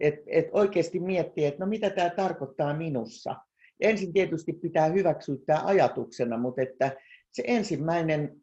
että 0.00 0.20
et 0.26 0.46
oikeasti 0.52 1.00
miettiä, 1.00 1.48
että 1.48 1.64
no 1.64 1.68
mitä 1.68 1.90
tämä 1.90 2.10
tarkoittaa 2.10 2.76
minussa. 2.76 3.36
Ensin 3.80 4.12
tietysti 4.12 4.52
pitää 4.52 4.86
hyväksyä 4.86 5.36
tämä 5.46 5.62
ajatuksena, 5.64 6.38
mutta 6.38 6.62
että 6.62 6.96
se 7.32 7.42
ensimmäinen 7.46 8.36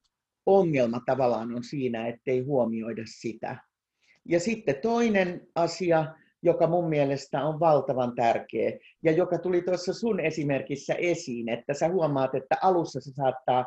ongelma 0.46 1.02
tavallaan 1.06 1.56
on 1.56 1.64
siinä, 1.64 2.08
ettei 2.08 2.40
huomioida 2.40 3.04
sitä. 3.06 3.58
Ja 4.26 4.40
sitten 4.40 4.76
toinen 4.82 5.48
asia, 5.56 6.16
joka 6.44 6.68
mun 6.68 6.90
mielestä 6.90 7.46
on 7.46 7.60
valtavan 7.60 8.16
tärkeä 8.16 8.72
ja 9.04 9.12
joka 9.12 9.38
tuli 9.38 9.62
tuossa 9.62 9.94
sun 9.94 10.20
esimerkissä 10.20 10.94
esiin, 10.94 11.50
että 11.50 11.74
sä 11.74 11.90
huomaat, 11.90 12.36
että 12.36 12.56
alussa 12.62 13.02
se 13.02 13.12
saattaa 13.12 13.66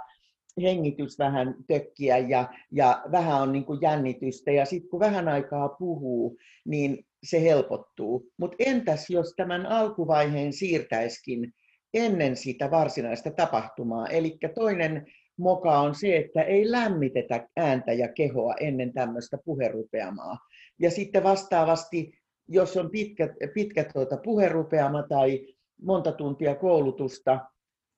hengitys 0.62 1.18
vähän 1.18 1.54
tökkiä 1.66 2.18
ja, 2.18 2.48
ja 2.72 3.02
vähän 3.12 3.42
on 3.42 3.52
niin 3.52 3.64
kuin 3.64 3.78
jännitystä 3.82 4.52
ja 4.52 4.64
sitten 4.64 4.90
kun 4.90 5.00
vähän 5.00 5.28
aikaa 5.28 5.68
puhuu, 5.68 6.38
niin 6.64 7.06
se 7.22 7.42
helpottuu. 7.42 8.30
Mutta 8.38 8.56
entäs 8.58 9.10
jos 9.10 9.34
tämän 9.36 9.66
alkuvaiheen 9.66 10.52
siirtäiskin 10.52 11.52
ennen 11.94 12.36
sitä 12.36 12.70
varsinaista 12.70 13.30
tapahtumaa? 13.30 14.06
Eli 14.06 14.38
toinen 14.54 15.06
moka 15.38 15.78
on 15.78 15.94
se, 15.94 16.16
että 16.16 16.42
ei 16.42 16.70
lämmitetä 16.70 17.48
ääntä 17.56 17.92
ja 17.92 18.12
kehoa 18.12 18.54
ennen 18.60 18.92
tämmöistä 18.92 19.38
puherupeamaa. 19.44 20.38
Ja 20.78 20.90
sitten 20.90 21.22
vastaavasti, 21.22 22.12
jos 22.48 22.76
on 22.76 22.90
pitkä, 22.90 23.34
pitkä 23.54 23.84
tuota 23.84 24.16
puherupeama 24.16 25.02
tai 25.02 25.46
monta 25.82 26.12
tuntia 26.12 26.54
koulutusta, 26.54 27.40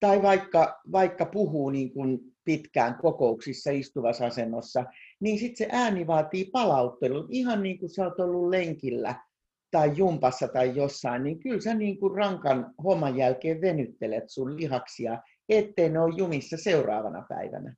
tai 0.03 0.23
vaikka, 0.23 0.81
vaikka 0.93 1.27
puhuu 1.27 1.71
niin 1.71 1.93
kuin 1.93 2.19
pitkään 2.45 2.99
kokouksissa 3.03 3.71
istuvassa 3.71 4.27
asennossa, 4.27 4.85
niin 5.21 5.39
sitten 5.39 5.57
se 5.57 5.69
ääni 5.73 6.07
vaatii 6.07 6.45
palauttelun. 6.45 7.27
Ihan 7.31 7.63
niin 7.63 7.79
kuin 7.79 7.91
sä 7.91 8.05
oot 8.05 8.21
ollut 8.21 8.51
lenkillä 8.51 9.15
tai 9.71 9.93
jumpassa 9.97 10.49
tai 10.49 10.77
jossain, 10.77 11.23
niin 11.23 11.39
kyllä 11.39 11.61
sä 11.61 11.75
niin 11.75 11.99
kuin 11.99 12.15
rankan 12.15 12.75
homman 12.85 13.17
jälkeen 13.17 13.61
venyttelet 13.61 14.25
sun 14.27 14.57
lihaksia, 14.57 15.19
ettei 15.49 15.89
ne 15.89 16.01
ole 16.01 16.15
jumissa 16.17 16.57
seuraavana 16.57 17.27
päivänä. 17.29 17.75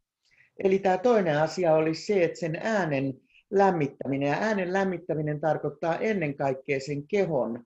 Eli 0.64 0.78
tämä 0.78 0.98
toinen 0.98 1.38
asia 1.38 1.74
oli 1.74 1.94
se, 1.94 2.24
että 2.24 2.40
sen 2.40 2.58
äänen 2.62 3.14
lämmittäminen, 3.50 4.28
ja 4.28 4.36
äänen 4.40 4.72
lämmittäminen 4.72 5.40
tarkoittaa 5.40 5.98
ennen 5.98 6.36
kaikkea 6.36 6.80
sen 6.80 7.06
kehon, 7.08 7.64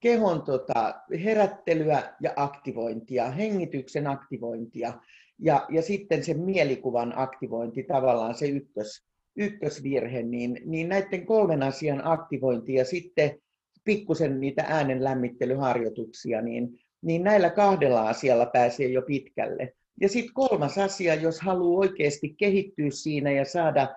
kehon 0.00 0.42
tota, 0.42 0.94
herättelyä 1.24 2.14
ja 2.20 2.32
aktivointia, 2.36 3.30
hengityksen 3.30 4.06
aktivointia. 4.06 4.92
Ja, 5.38 5.66
ja 5.68 5.82
sitten 5.82 6.24
se 6.24 6.34
mielikuvan 6.34 7.12
aktivointi, 7.16 7.82
tavallaan 7.82 8.34
se 8.34 8.48
ykkös, 8.48 9.06
ykkösvirhe, 9.36 10.22
niin, 10.22 10.60
niin 10.64 10.88
näiden 10.88 11.26
kolmen 11.26 11.62
asian 11.62 12.00
aktivointi 12.04 12.74
ja 12.74 12.84
sitten 12.84 13.38
pikkusen 13.84 14.40
niitä 14.40 14.64
äänen 14.68 15.04
lämmittelyharjoituksia, 15.04 16.42
niin, 16.42 16.80
niin 17.02 17.24
näillä 17.24 17.50
kahdella 17.50 18.08
asialla 18.08 18.46
pääsee 18.46 18.86
jo 18.86 19.02
pitkälle. 19.02 19.72
Ja 20.00 20.08
sitten 20.08 20.34
kolmas 20.34 20.78
asia, 20.78 21.14
jos 21.14 21.40
haluaa 21.40 21.78
oikeasti 21.78 22.34
kehittyä 22.38 22.90
siinä 22.90 23.30
ja 23.30 23.44
saada 23.44 23.88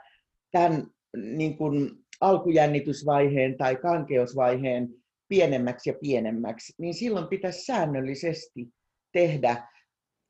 tämän 0.52 0.88
niin 1.18 1.58
kuin 1.58 1.92
alkujännitysvaiheen 2.22 3.58
tai 3.58 3.76
kankeusvaiheen 3.76 4.90
pienemmäksi 5.30 5.90
ja 5.90 5.94
pienemmäksi, 6.02 6.74
niin 6.78 6.94
silloin 6.94 7.28
pitäisi 7.28 7.66
säännöllisesti 7.66 8.68
tehdä 9.12 9.68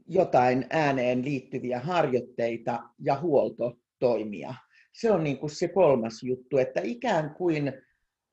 jotain 0.08 0.66
ääneen 0.70 1.26
liittyviä 1.26 1.80
harjoitteita 1.80 2.80
ja 3.00 3.20
huoltotoimia. 3.20 4.54
Se 4.94 5.12
on 5.12 5.24
niin 5.24 5.38
kuin 5.38 5.50
se 5.50 5.68
kolmas 5.68 6.24
juttu, 6.24 6.58
että 6.58 6.82
ikään 6.84 7.36
kuin, 7.36 7.74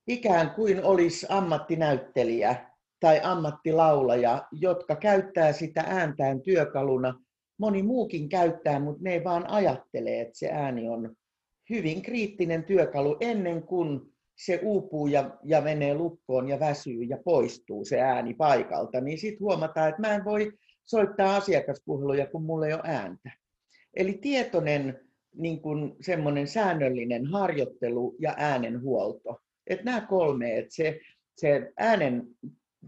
ikään 0.06 0.50
kuin 0.50 0.84
olisi 0.84 1.26
ammattinäyttelijä 1.28 2.70
tai 3.00 3.20
ammattilaulaja, 3.22 4.46
jotka 4.52 4.96
käyttää 4.96 5.52
sitä 5.52 5.84
ääntään 5.86 6.42
työkaluna. 6.42 7.20
Moni 7.58 7.82
muukin 7.82 8.28
käyttää, 8.28 8.80
mutta 8.80 9.02
ne 9.02 9.12
ei 9.12 9.24
vaan 9.24 9.50
ajattele, 9.50 10.20
että 10.20 10.38
se 10.38 10.50
ääni 10.50 10.88
on 10.88 11.16
hyvin 11.70 12.02
kriittinen 12.02 12.64
työkalu 12.64 13.16
ennen 13.20 13.62
kuin 13.62 14.15
se 14.36 14.60
uupuu 14.62 15.06
ja, 15.06 15.38
ja 15.44 15.60
menee 15.60 15.94
lukkoon 15.94 16.48
ja 16.48 16.60
väsyy 16.60 17.02
ja 17.02 17.18
poistuu 17.24 17.84
se 17.84 18.00
ääni 18.00 18.34
paikalta, 18.34 19.00
niin 19.00 19.18
sitten 19.18 19.40
huomataan, 19.40 19.88
että 19.88 20.00
mä 20.00 20.14
en 20.14 20.24
voi 20.24 20.52
soittaa 20.84 21.36
asiakaspuheluja, 21.36 22.26
kun 22.26 22.42
mulla 22.42 22.66
ei 22.66 22.72
ole 22.72 22.82
ääntä. 22.84 23.30
Eli 23.96 24.12
tietoinen 24.12 25.00
niin 25.36 25.62
kuin 25.62 25.96
semmoinen 26.00 26.46
säännöllinen 26.46 27.26
harjoittelu 27.26 28.16
ja 28.18 28.34
äänenhuolto. 28.36 29.40
Että 29.66 29.84
nämä 29.84 30.00
kolme, 30.00 30.58
että 30.58 30.74
se, 30.74 31.00
se 31.36 31.72
äänen, 31.76 32.22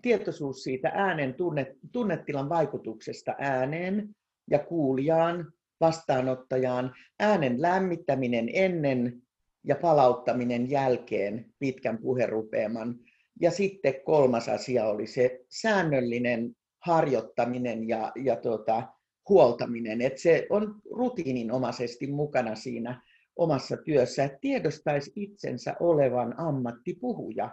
tietoisuus 0.02 0.62
siitä 0.62 0.90
äänen 0.94 1.34
tunnet, 1.34 1.68
tunnetilan 1.92 2.48
vaikutuksesta 2.48 3.34
ääneen 3.38 4.08
ja 4.50 4.58
kuulijaan, 4.58 5.52
vastaanottajaan, 5.80 6.94
äänen 7.20 7.62
lämmittäminen 7.62 8.50
ennen 8.52 9.22
ja 9.64 9.76
palauttaminen 9.76 10.70
jälkeen 10.70 11.54
pitkän 11.58 11.98
puherupeaman. 11.98 12.94
Ja 13.40 13.50
sitten 13.50 13.94
kolmas 14.04 14.48
asia 14.48 14.86
oli 14.86 15.06
se 15.06 15.40
säännöllinen 15.48 16.56
harjoittaminen 16.84 17.88
ja, 17.88 18.12
ja 18.16 18.36
tuota, 18.36 18.82
huoltaminen. 19.28 20.00
Että 20.00 20.20
se 20.20 20.46
on 20.50 20.74
rutiininomaisesti 20.90 22.06
mukana 22.06 22.54
siinä 22.54 23.02
omassa 23.36 23.76
työssä, 23.76 24.24
että 24.24 24.38
tiedostaisi 24.40 25.12
itsensä 25.16 25.76
olevan 25.80 26.34
ammattipuhuja, 26.40 27.50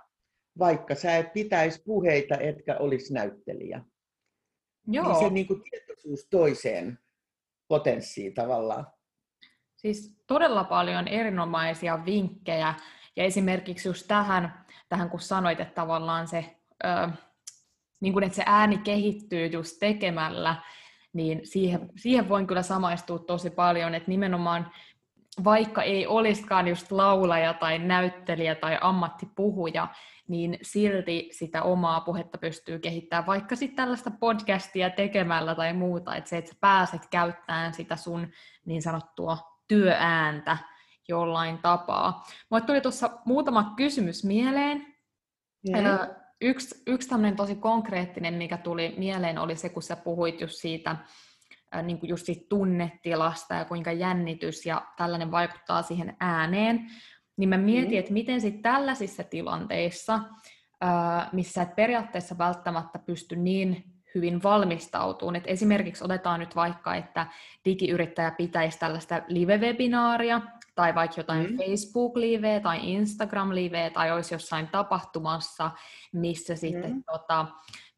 vaikka 0.60 0.96
sä 0.96 1.18
et 1.18 1.34
pitäisi 1.34 1.84
puheita, 1.84 2.38
etkä 2.38 2.78
olisi 2.78 3.14
näyttelijä. 3.14 3.82
Joo. 4.88 5.08
Niin 5.08 5.20
se 5.20 5.30
niin 5.30 5.48
kuin 5.48 5.62
tietoisuus 5.64 6.28
toiseen 6.30 7.00
potenssiin 7.68 8.34
tavallaan. 8.34 8.88
Siis 9.86 10.18
todella 10.28 10.64
paljon 10.64 11.08
erinomaisia 11.08 12.06
vinkkejä, 12.06 12.74
ja 13.16 13.24
esimerkiksi 13.24 13.90
just 13.90 14.08
tähän, 14.08 14.66
tähän 14.90 15.10
kun 15.10 15.20
sanoit, 15.20 15.60
että 15.60 15.74
tavallaan 15.74 16.28
se 16.28 16.56
ö, 16.86 17.10
niin 18.00 18.14
kuin, 18.14 18.24
että 18.24 18.36
se 18.36 18.44
ääni 18.46 18.78
kehittyy 18.78 19.48
just 19.48 19.78
tekemällä, 19.80 20.56
niin 21.14 21.42
siihen, 21.44 21.90
siihen 21.96 22.30
voin 22.30 22.48
kyllä 22.48 22.62
samaistua 22.62 23.20
tosi 23.20 23.50
paljon, 23.50 23.96
että 23.96 24.10
nimenomaan 24.10 24.72
vaikka 25.44 25.84
ei 25.84 26.08
olisikaan 26.08 26.68
just 26.68 26.92
laulaja 26.92 27.54
tai 27.54 27.80
näyttelijä 27.80 28.56
tai 28.56 28.78
ammattipuhuja, 28.82 29.88
niin 30.28 30.58
silti 30.62 31.30
sitä 31.32 31.64
omaa 31.64 32.02
puhetta 32.02 32.38
pystyy 32.38 32.80
kehittämään, 32.80 33.26
vaikka 33.26 33.56
sitten 33.56 33.76
tällaista 33.76 34.12
podcastia 34.20 34.90
tekemällä 34.90 35.56
tai 35.56 35.74
muuta, 35.74 36.16
että 36.16 36.30
se, 36.30 36.38
että 36.38 36.52
sä 36.52 36.58
pääset 36.62 37.02
käyttämään 37.12 37.74
sitä 37.74 37.96
sun 37.96 38.28
niin 38.66 38.82
sanottua 38.82 39.55
työääntä 39.68 40.58
jollain 41.08 41.58
tapaa. 41.58 42.24
Mulle 42.50 42.64
tuli 42.66 42.82
tuossa 42.82 43.10
muutama 43.26 43.74
kysymys 43.78 44.24
mieleen. 44.24 44.96
Mm. 45.68 45.74
yksi, 46.42 46.84
yksi 46.88 47.10
tämmöinen 47.10 47.36
tosi 47.36 47.56
konkreettinen, 47.56 48.34
mikä 48.34 48.58
tuli 48.58 48.94
mieleen, 48.98 49.38
oli 49.38 49.56
se, 49.56 49.70
kun 49.70 49.84
sä 49.84 49.96
puhuit 49.96 50.42
just 50.42 50.56
siitä, 50.56 50.96
niin 51.84 52.00
kuin 52.00 52.10
just 52.10 52.26
siitä 52.26 52.46
tunnetilasta 52.50 53.54
ja 53.54 53.66
kuinka 53.66 53.92
jännitys 53.92 54.66
ja 54.66 54.86
tällainen 54.98 55.32
vaikuttaa 55.32 55.82
siihen 55.82 56.16
ääneen, 56.20 56.88
niin 57.38 57.50
mä 57.50 57.58
mietin, 57.58 57.92
mm. 57.92 58.00
että 58.00 58.14
miten 58.14 58.42
sitten 58.42 58.62
tällaisissa 58.62 59.24
tilanteissa, 59.24 60.20
missä 61.32 61.62
et 61.62 61.76
periaatteessa 61.76 62.38
välttämättä 62.38 63.00
pysty 63.00 63.36
niin 63.36 63.95
hyvin 64.16 64.44
valmistautumaan. 64.44 65.36
Et 65.36 65.44
esimerkiksi 65.48 66.04
otetaan 66.04 66.40
nyt 66.40 66.56
vaikka, 66.56 66.96
että 66.96 67.28
digiyrittäjä 67.66 68.32
pitäisi 68.32 68.80
tällaista 68.80 69.22
live-webinaaria, 69.28 70.42
tai 70.76 70.96
vaikka 70.96 71.20
jotain 71.20 71.52
mm. 71.52 71.58
Facebook-liveä 71.58 72.60
tai 72.60 72.80
Instagram-liveä, 72.84 73.90
tai 73.90 74.12
olisi 74.12 74.34
jossain 74.34 74.68
tapahtumassa, 74.68 75.72
missä 76.14 76.56
sitten 76.56 76.92
mm. 76.92 77.04
tota, 77.12 77.46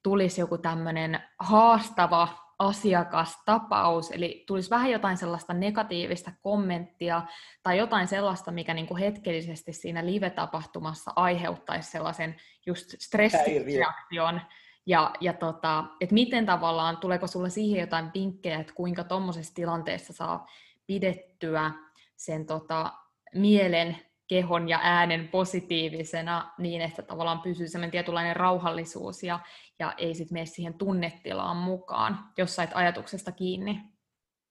tulisi 0.04 0.42
joku 0.42 0.58
tämmöinen 0.58 1.20
haastava 1.40 2.28
asiakastapaus, 2.60 4.12
eli 4.12 4.44
tulisi 4.48 4.70
vähän 4.70 4.92
jotain 4.92 5.18
sellaista 5.18 5.54
negatiivista 5.54 6.32
kommenttia 6.42 7.22
tai 7.64 7.78
jotain 7.78 8.08
sellaista, 8.08 8.52
mikä 8.52 8.74
niin 8.74 8.88
kuin 8.88 8.98
hetkellisesti 8.98 9.74
siinä 9.74 10.06
live-tapahtumassa 10.06 11.12
aiheuttaisi 11.16 11.92
sellaisen 11.92 12.36
just 12.66 12.94
stressireaktion. 13.00 14.42
Ja, 14.88 15.14
ja 15.22 15.34
tota, 15.34 15.84
että 16.02 16.14
miten 16.14 16.46
tavallaan, 16.46 16.98
tuleeko 16.98 17.28
sulle 17.28 17.50
siihen 17.50 17.82
jotain 17.82 18.12
vinkkejä, 18.14 18.60
että 18.60 18.74
kuinka 18.74 19.04
tuommoisessa 19.04 19.54
tilanteessa 19.54 20.14
saa 20.14 20.48
pidettyä 20.86 21.72
sen 22.16 22.46
tota, 22.46 22.94
mielen 23.36 23.98
kehon 24.28 24.70
ja 24.70 24.80
äänen 24.84 25.28
positiivisena 25.28 26.54
niin, 26.58 26.82
että 26.82 27.02
tavallaan 27.02 27.42
pysyy 27.42 27.68
sellainen 27.68 27.92
tietynlainen 27.92 28.36
rauhallisuus 28.36 29.24
ja, 29.24 29.40
ja 29.80 29.94
ei 29.98 30.16
sitten 30.16 30.36
mene 30.36 30.46
siihen 30.46 30.74
tunnetilaan 30.74 31.58
mukaan, 31.58 32.20
jos 32.38 32.56
sait 32.56 32.70
ajatuksesta 32.74 33.32
kiinni. 33.32 33.82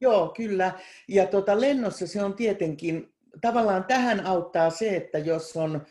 Joo, 0.01 0.29
kyllä. 0.29 0.73
Ja 1.09 1.27
tuota, 1.27 1.61
lennossa 1.61 2.07
se 2.07 2.23
on 2.23 2.35
tietenkin, 2.35 3.15
tavallaan 3.41 3.85
tähän 3.85 4.27
auttaa 4.27 4.71
se, 4.71 4.97
että 4.97 5.19
jos 5.19 5.57
on 5.57 5.87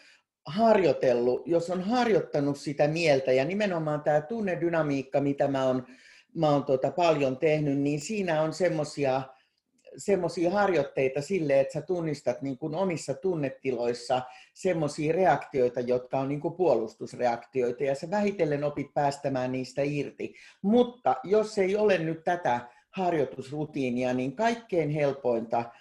harjoitellut, 0.46 1.48
jos 1.48 1.70
on 1.70 1.82
harjoittanut 1.82 2.58
sitä 2.58 2.88
mieltä 2.88 3.32
ja 3.32 3.46
nimenomaan 3.46 4.02
tämä 4.02 4.22
tunnedynamiikka, 4.22 5.22
mitä 5.22 5.48
mä 5.48 5.66
oon, 5.66 5.88
mä 6.36 6.50
oon 6.50 6.66
tuota 6.66 6.92
paljon 6.92 7.38
tehnyt, 7.38 7.78
niin 7.78 8.00
siinä 8.00 8.42
on 8.42 8.54
semmoisia 8.54 9.22
semmoisia 9.98 10.52
harjoitteita 10.52 11.22
sille, 11.22 11.60
että 11.60 11.74
sä 11.74 11.82
tunnistat 11.82 12.42
niin 12.42 12.58
kuin 12.58 12.76
omissa 12.76 13.14
tunnetiloissa 13.14 14.22
semmoisia 14.54 15.14
reaktioita, 15.14 15.80
jotka 15.80 16.20
on 16.20 16.30
niin 16.30 16.42
kuin 16.42 16.54
puolustusreaktioita, 16.54 17.84
ja 17.84 17.96
sä 17.96 18.10
vähitellen 18.10 18.64
opit 18.64 18.94
päästämään 18.94 19.52
niistä 19.52 19.82
irti. 19.84 20.34
Mutta 20.62 21.16
jos 21.24 21.58
ei 21.58 21.76
ole 21.76 21.98
nyt 21.98 22.24
tätä 22.24 22.60
harjoitusrutiinia, 22.90 24.14
niin 24.14 24.36
kaikkein 24.36 24.90
helpointa 24.90 25.72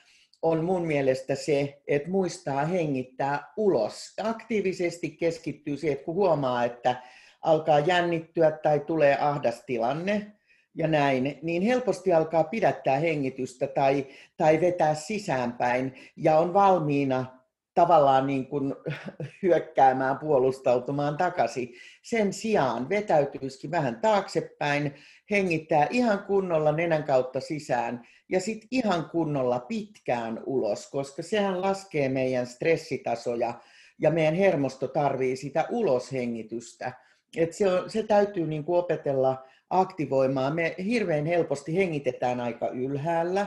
on 0.44 0.64
mun 0.64 0.86
mielestä 0.86 1.34
se, 1.34 1.82
että 1.88 2.10
muistaa 2.10 2.64
hengittää 2.64 3.52
ulos. 3.56 4.14
Aktiivisesti 4.22 5.10
keskittyy 5.10 5.76
siihen, 5.76 5.94
että 5.94 6.04
kun 6.04 6.14
huomaa, 6.14 6.64
että 6.64 7.02
alkaa 7.42 7.78
jännittyä 7.78 8.50
tai 8.50 8.80
tulee 8.80 9.16
ahdas 9.20 9.62
tilanne, 9.66 10.32
ja 10.74 10.88
näin, 10.88 11.38
niin 11.42 11.62
helposti 11.62 12.12
alkaa 12.12 12.44
pidättää 12.44 12.98
hengitystä 12.98 13.66
tai, 13.66 14.06
tai 14.36 14.60
vetää 14.60 14.94
sisäänpäin 14.94 15.94
ja 16.16 16.38
on 16.38 16.54
valmiina 16.54 17.43
tavallaan 17.74 18.26
niin 18.26 18.46
kuin 18.46 18.74
hyökkäämään, 19.42 20.18
puolustautumaan 20.18 21.16
takaisin. 21.16 21.74
Sen 22.02 22.32
sijaan 22.32 22.88
vetäytyisikin 22.88 23.70
vähän 23.70 24.00
taaksepäin, 24.00 24.94
hengittää 25.30 25.86
ihan 25.90 26.24
kunnolla 26.24 26.72
nenän 26.72 27.04
kautta 27.04 27.40
sisään 27.40 28.06
ja 28.28 28.40
sitten 28.40 28.68
ihan 28.70 29.10
kunnolla 29.10 29.60
pitkään 29.60 30.42
ulos, 30.46 30.90
koska 30.90 31.22
sehän 31.22 31.60
laskee 31.60 32.08
meidän 32.08 32.46
stressitasoja 32.46 33.54
ja 33.98 34.10
meidän 34.10 34.34
hermosto 34.34 34.88
tarvii 34.88 35.36
sitä 35.36 35.66
uloshengitystä. 35.70 36.92
Et 37.36 37.52
se, 37.52 37.68
on, 37.68 37.90
se 37.90 38.02
täytyy 38.02 38.46
niin 38.46 38.64
kuin 38.64 38.78
opetella 38.78 39.44
aktivoimaan. 39.70 40.54
Me 40.54 40.74
hirveän 40.84 41.26
helposti 41.26 41.76
hengitetään 41.76 42.40
aika 42.40 42.68
ylhäällä, 42.68 43.46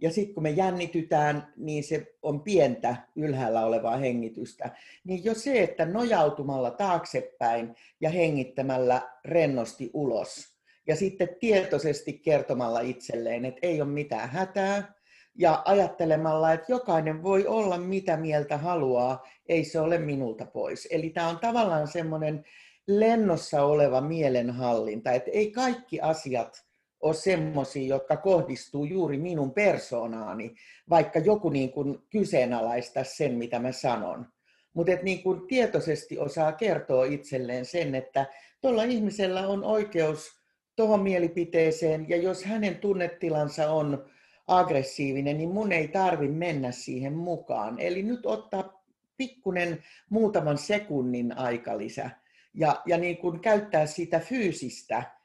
ja 0.00 0.10
sitten 0.10 0.34
kun 0.34 0.42
me 0.42 0.50
jännitytään, 0.50 1.52
niin 1.56 1.84
se 1.84 2.14
on 2.22 2.40
pientä 2.40 2.96
ylhäällä 3.16 3.66
olevaa 3.66 3.96
hengitystä. 3.96 4.70
Niin 5.04 5.24
jo 5.24 5.34
se, 5.34 5.62
että 5.62 5.86
nojautumalla 5.86 6.70
taaksepäin 6.70 7.74
ja 8.00 8.10
hengittämällä 8.10 9.02
rennosti 9.24 9.90
ulos, 9.94 10.58
ja 10.86 10.96
sitten 10.96 11.28
tietoisesti 11.40 12.12
kertomalla 12.12 12.80
itselleen, 12.80 13.44
että 13.44 13.60
ei 13.62 13.80
ole 13.80 13.90
mitään 13.90 14.28
hätää, 14.28 14.94
ja 15.38 15.62
ajattelemalla, 15.64 16.52
että 16.52 16.72
jokainen 16.72 17.22
voi 17.22 17.46
olla 17.46 17.78
mitä 17.78 18.16
mieltä 18.16 18.56
haluaa, 18.58 19.26
ei 19.46 19.64
se 19.64 19.80
ole 19.80 19.98
minulta 19.98 20.46
pois. 20.46 20.88
Eli 20.90 21.10
tämä 21.10 21.28
on 21.28 21.38
tavallaan 21.38 21.88
semmoinen 21.88 22.44
lennossa 22.86 23.62
oleva 23.62 24.00
mielenhallinta, 24.00 25.12
että 25.12 25.30
ei 25.30 25.50
kaikki 25.50 26.00
asiat 26.00 26.67
ole 27.00 27.14
semmoisia, 27.14 27.88
jotka 27.88 28.16
kohdistuu 28.16 28.84
juuri 28.84 29.18
minun 29.18 29.50
persoonaani, 29.50 30.54
vaikka 30.90 31.18
joku 31.18 31.48
niin 31.48 31.72
kuin 31.72 31.98
kyseenalaista 32.10 33.04
sen, 33.04 33.34
mitä 33.34 33.58
mä 33.58 33.72
sanon. 33.72 34.26
Mutta 34.74 34.92
niin 35.02 35.22
kuin 35.22 35.46
tietoisesti 35.46 36.18
osaa 36.18 36.52
kertoa 36.52 37.04
itselleen 37.04 37.64
sen, 37.64 37.94
että 37.94 38.26
tuolla 38.60 38.82
ihmisellä 38.82 39.48
on 39.48 39.64
oikeus 39.64 40.38
tuohon 40.76 41.02
mielipiteeseen, 41.02 42.08
ja 42.08 42.16
jos 42.16 42.44
hänen 42.44 42.76
tunnetilansa 42.76 43.70
on 43.70 44.06
aggressiivinen, 44.46 45.38
niin 45.38 45.48
mun 45.48 45.72
ei 45.72 45.88
tarvi 45.88 46.28
mennä 46.28 46.72
siihen 46.72 47.12
mukaan. 47.12 47.78
Eli 47.78 48.02
nyt 48.02 48.26
ottaa 48.26 48.82
pikkunen 49.16 49.84
muutaman 50.10 50.58
sekunnin 50.58 51.38
aikalisä 51.38 52.10
ja, 52.54 52.82
ja 52.86 52.98
niin 52.98 53.16
kuin 53.16 53.40
käyttää 53.40 53.86
sitä 53.86 54.20
fyysistä, 54.20 55.17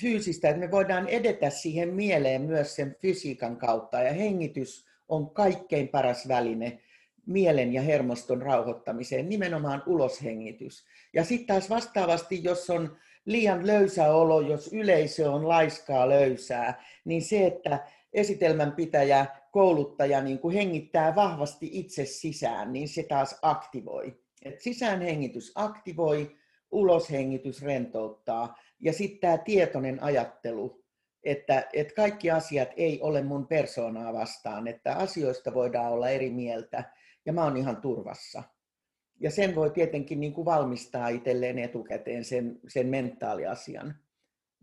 fyysistä, 0.00 0.48
että 0.48 0.60
me 0.60 0.70
voidaan 0.70 1.08
edetä 1.08 1.50
siihen 1.50 1.94
mieleen 1.94 2.42
myös 2.42 2.76
sen 2.76 2.96
fysiikan 3.00 3.56
kautta. 3.56 3.98
Ja 3.98 4.12
hengitys 4.12 4.86
on 5.08 5.30
kaikkein 5.30 5.88
paras 5.88 6.28
väline 6.28 6.80
mielen 7.26 7.72
ja 7.72 7.82
hermoston 7.82 8.42
rauhoittamiseen, 8.42 9.28
nimenomaan 9.28 9.82
uloshengitys. 9.86 10.84
Ja 11.14 11.24
sitten 11.24 11.46
taas 11.46 11.70
vastaavasti, 11.70 12.44
jos 12.44 12.70
on 12.70 12.96
liian 13.24 13.66
löysä 13.66 14.12
olo, 14.12 14.40
jos 14.40 14.72
yleisö 14.72 15.30
on 15.30 15.48
laiskaa 15.48 16.08
löysää, 16.08 16.84
niin 17.04 17.22
se, 17.22 17.46
että 17.46 17.86
esitelmän 18.12 18.72
pitäjä, 18.72 19.26
kouluttaja 19.50 20.20
niin 20.20 20.38
kuin 20.38 20.54
hengittää 20.54 21.14
vahvasti 21.14 21.68
itse 21.72 22.04
sisään, 22.04 22.72
niin 22.72 22.88
se 22.88 23.02
taas 23.02 23.38
aktivoi. 23.42 24.18
Et 24.44 24.60
sisäänhengitys 24.60 25.52
aktivoi, 25.54 26.36
uloshengitys 26.70 27.62
rentouttaa. 27.62 28.58
Ja 28.82 28.92
sitten 28.92 29.20
tämä 29.20 29.38
tietoinen 29.38 30.02
ajattelu, 30.02 30.84
että, 31.24 31.68
että 31.72 31.94
kaikki 31.94 32.30
asiat 32.30 32.68
ei 32.76 33.00
ole 33.00 33.22
mun 33.22 33.46
persoonaa 33.46 34.12
vastaan, 34.12 34.68
että 34.68 34.94
asioista 34.94 35.54
voidaan 35.54 35.92
olla 35.92 36.08
eri 36.08 36.30
mieltä 36.30 36.84
ja 37.26 37.32
mä 37.32 37.44
oon 37.44 37.56
ihan 37.56 37.76
turvassa. 37.76 38.42
Ja 39.20 39.30
sen 39.30 39.54
voi 39.54 39.70
tietenkin 39.70 40.20
niin 40.20 40.32
kuin 40.32 40.44
valmistaa 40.44 41.08
itselleen 41.08 41.58
etukäteen 41.58 42.24
sen, 42.24 42.60
sen 42.68 42.86
mentaaliasian. 42.86 43.94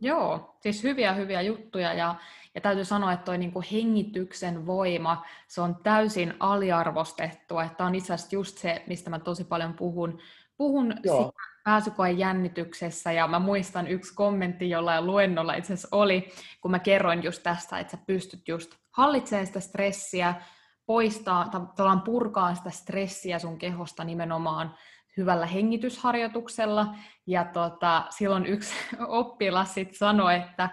Joo, 0.02 0.56
siis 0.62 0.84
hyviä 0.84 1.14
hyviä 1.14 1.42
juttuja 1.42 1.94
ja, 1.94 2.16
ja 2.56 2.62
täytyy 2.62 2.86
sanoa, 2.86 3.14
että 3.14 3.26
toi 3.26 3.38
niin 3.38 3.52
kuin 3.52 3.66
hengityksen 3.72 4.66
voima, 4.66 5.26
se 5.48 5.62
on 5.62 5.76
täysin 5.84 6.34
aliarvostettua, 6.40 7.64
että 7.64 7.86
on 7.86 7.96
itse 7.96 8.14
asiassa 8.14 8.36
just 8.36 8.58
se, 8.58 8.84
mistä 8.88 9.10
mä 9.10 9.20
tosi 9.20 9.44
paljon 9.44 9.74
puhun, 9.74 10.20
puhun 10.58 10.94
Joo 11.04 11.32
pääsykoejännityksessä 11.70 13.12
ja 13.12 13.28
mä 13.28 13.40
muistan 13.40 13.88
yksi 13.88 14.14
kommentti 14.16 14.70
jollain 14.70 15.06
luennolla 15.06 15.54
itse 15.54 15.74
asiassa 15.74 15.88
oli, 15.92 16.30
kun 16.62 16.72
mä 16.72 16.80
kerroin 16.80 17.24
just 17.24 17.44
tästä, 17.44 17.80
että 17.80 17.92
sä 17.92 17.98
pystyt 18.08 18.48
just 18.48 18.76
hallitsemaan 18.92 19.48
sitä 19.48 19.60
stressiä, 19.60 20.36
poistaa, 20.86 21.50
tavallaan 21.50 22.02
purkaa 22.02 22.56
sitä 22.56 22.70
stressiä 22.70 23.40
sun 23.40 23.58
kehosta 23.58 24.04
nimenomaan 24.04 24.76
hyvällä 25.18 25.46
hengitysharjoituksella. 25.46 26.96
Ja 27.28 27.46
tota, 27.46 28.06
silloin 28.10 28.46
yksi 28.46 28.74
oppilas 29.08 29.74
sitten 29.74 29.98
sanoi, 29.98 30.36
että 30.36 30.70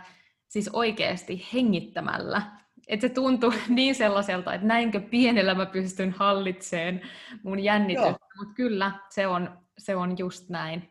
siis 0.49 0.71
oikeasti 0.73 1.47
hengittämällä. 1.55 2.43
Että 2.89 3.09
se 3.09 3.15
tuntui 3.15 3.53
niin 3.69 3.95
sellaiselta, 3.95 4.55
että 4.55 4.67
näinkö 4.67 5.01
pienellä 5.01 5.55
mä 5.55 5.67
pystyn 5.67 6.13
hallitseen 6.13 7.01
mun 7.43 7.61
jännitystä. 7.61 8.27
Mutta 8.39 8.55
kyllä, 8.55 8.93
se 9.11 9.27
on 9.27 9.66
se 9.79 9.97
on 9.97 10.19
just 10.19 10.49
näin. 10.49 10.89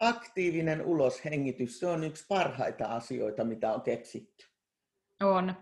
Aktiivinen 0.00 0.82
uloshengitys, 0.82 1.80
se 1.80 1.86
on 1.86 2.04
yksi 2.04 2.24
parhaita 2.28 2.84
asioita, 2.84 3.44
mitä 3.44 3.72
on 3.72 3.82
keksitty. 3.82 4.46
On. 5.22 5.54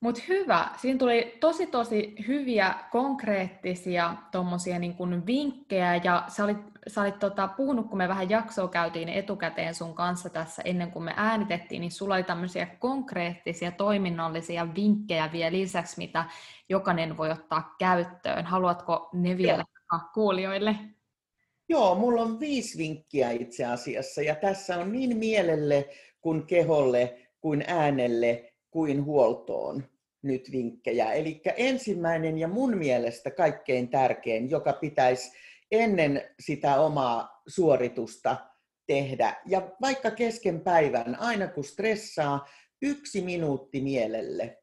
Mutta 0.00 0.22
hyvä. 0.28 0.68
Siinä 0.76 0.98
tuli 0.98 1.36
tosi 1.40 1.66
tosi 1.66 2.14
hyviä 2.26 2.74
konkreettisia 2.90 4.14
tommosia 4.32 4.78
niin 4.78 4.94
kun 4.94 5.26
vinkkejä 5.26 5.96
ja 5.96 6.24
sä 6.28 6.44
olit, 6.44 6.58
sä 6.86 7.00
olit 7.00 7.18
tota, 7.18 7.48
puhunut, 7.48 7.88
kun 7.88 7.98
me 7.98 8.08
vähän 8.08 8.30
jaksoa 8.30 8.68
käytiin 8.68 9.08
etukäteen 9.08 9.74
sun 9.74 9.94
kanssa 9.94 10.30
tässä 10.30 10.62
ennen 10.64 10.90
kuin 10.90 11.02
me 11.02 11.14
äänitettiin, 11.16 11.80
niin 11.80 11.90
sulla 11.90 12.14
oli 12.14 12.22
tämmöisiä 12.22 12.66
konkreettisia 12.66 13.70
toiminnallisia 13.70 14.74
vinkkejä 14.74 15.32
vielä 15.32 15.52
lisäksi, 15.52 15.98
mitä 15.98 16.24
jokainen 16.68 17.16
voi 17.16 17.30
ottaa 17.30 17.74
käyttöön. 17.78 18.46
Haluatko 18.46 19.10
ne 19.12 19.36
vielä 19.36 19.64
Joo. 19.92 20.00
kuulijoille? 20.14 20.76
Joo, 21.68 21.94
mulla 21.94 22.22
on 22.22 22.40
viisi 22.40 22.78
vinkkiä 22.78 23.30
itse 23.30 23.64
asiassa 23.64 24.22
ja 24.22 24.34
tässä 24.34 24.76
on 24.76 24.92
niin 24.92 25.16
mielelle 25.16 25.88
kuin 26.20 26.46
keholle 26.46 27.18
kuin 27.40 27.64
äänelle 27.66 28.52
kuin 28.70 29.04
huoltoon 29.04 29.84
nyt 30.22 30.52
vinkkejä. 30.52 31.12
Eli 31.12 31.40
ensimmäinen 31.56 32.38
ja 32.38 32.48
mun 32.48 32.78
mielestä 32.78 33.30
kaikkein 33.30 33.88
tärkein, 33.88 34.50
joka 34.50 34.72
pitäisi 34.72 35.32
ennen 35.70 36.22
sitä 36.40 36.80
omaa 36.80 37.42
suoritusta 37.46 38.36
tehdä. 38.86 39.36
Ja 39.46 39.70
vaikka 39.80 40.10
kesken 40.10 40.60
päivän, 40.60 41.16
aina 41.20 41.48
kun 41.48 41.64
stressaa, 41.64 42.48
yksi 42.82 43.20
minuutti 43.20 43.80
mielelle. 43.80 44.58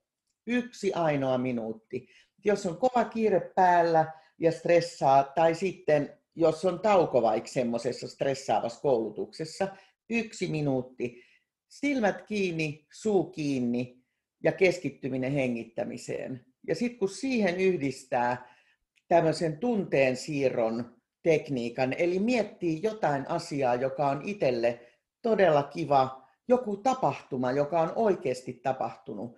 Yksi 0.48 0.94
ainoa 0.94 1.38
minuutti. 1.38 2.08
Jos 2.46 2.66
on 2.66 2.78
kova 2.78 3.06
kiire 3.06 3.52
päällä 3.56 4.12
ja 4.40 4.52
stressaa, 4.52 5.24
tai 5.24 5.56
sitten 5.56 6.20
jos 6.36 6.66
on 6.66 6.80
tauko 6.80 7.22
vaikka 7.22 7.50
semmoisessa 7.50 8.08
stressaavassa 8.08 8.82
koulutuksessa, 8.82 9.68
yksi 10.10 10.48
minuutti. 10.48 11.24
Silmät 11.68 12.22
kiinni, 12.22 12.86
suu 12.94 13.24
kiinni 13.24 13.98
ja 14.44 14.52
keskittyminen 14.52 15.32
hengittämiseen. 15.32 16.46
Ja 16.68 16.76
sitten 16.76 17.00
kun 17.00 17.10
siihen 17.10 17.60
yhdistää 17.60 18.56
tämmöisen 19.08 19.58
tunteen 19.58 20.18
siirron 20.18 20.96
tekniikan, 21.24 21.94
eli 21.94 22.20
miettii 22.20 22.80
jotain 22.84 23.30
asiaa, 23.30 23.76
joka 23.76 24.10
on 24.10 24.22
itselle 24.24 24.80
todella 25.22 25.64
kiva, 25.64 26.28
joku 26.48 26.78
tapahtuma, 26.78 27.52
joka 27.52 27.82
on 27.82 27.92
oikeasti 27.96 28.54
tapahtunut. 28.54 29.38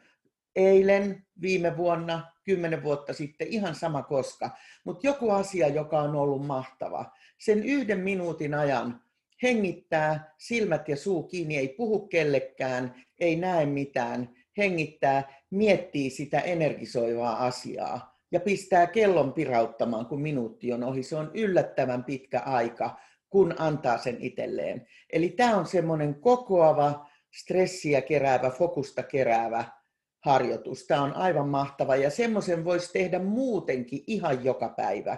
Eilen, 0.55 1.25
viime 1.41 1.77
vuonna, 1.77 2.31
kymmenen 2.47 2.83
vuotta 2.83 3.13
sitten, 3.13 3.47
ihan 3.47 3.75
sama 3.75 4.03
koska, 4.03 4.49
mutta 4.83 5.07
joku 5.07 5.29
asia, 5.29 5.67
joka 5.67 6.01
on 6.01 6.15
ollut 6.15 6.45
mahtava. 6.45 7.05
Sen 7.37 7.63
yhden 7.63 7.99
minuutin 7.99 8.53
ajan 8.53 9.01
hengittää, 9.43 10.33
silmät 10.37 10.89
ja 10.89 10.95
suu 10.95 11.23
kiinni, 11.23 11.57
ei 11.57 11.67
puhu 11.67 12.07
kellekään, 12.07 12.95
ei 13.19 13.35
näe 13.35 13.65
mitään, 13.65 14.29
hengittää, 14.57 15.43
miettii 15.49 16.09
sitä 16.09 16.39
energisoivaa 16.39 17.45
asiaa 17.45 18.17
ja 18.31 18.39
pistää 18.39 18.87
kellon 18.87 19.33
pirauttamaan, 19.33 20.05
kun 20.05 20.21
minuutti 20.21 20.73
on 20.73 20.83
ohi. 20.83 21.03
Se 21.03 21.15
on 21.15 21.31
yllättävän 21.33 22.03
pitkä 22.03 22.39
aika, 22.39 22.99
kun 23.29 23.55
antaa 23.57 23.97
sen 23.97 24.17
itselleen. 24.19 24.87
Eli 25.13 25.29
tämä 25.29 25.57
on 25.57 25.67
semmoinen 25.67 26.15
kokoava, 26.15 27.09
stressiä 27.33 28.01
keräävä, 28.01 28.49
fokusta 28.49 29.03
keräävä 29.03 29.65
harjoitus. 30.27 30.87
Tämä 30.87 31.01
on 31.01 31.13
aivan 31.13 31.49
mahtava 31.49 31.95
ja 31.95 32.09
semmoisen 32.09 32.65
voisi 32.65 32.93
tehdä 32.93 33.19
muutenkin 33.19 34.03
ihan 34.07 34.45
joka 34.45 34.69
päivä. 34.69 35.17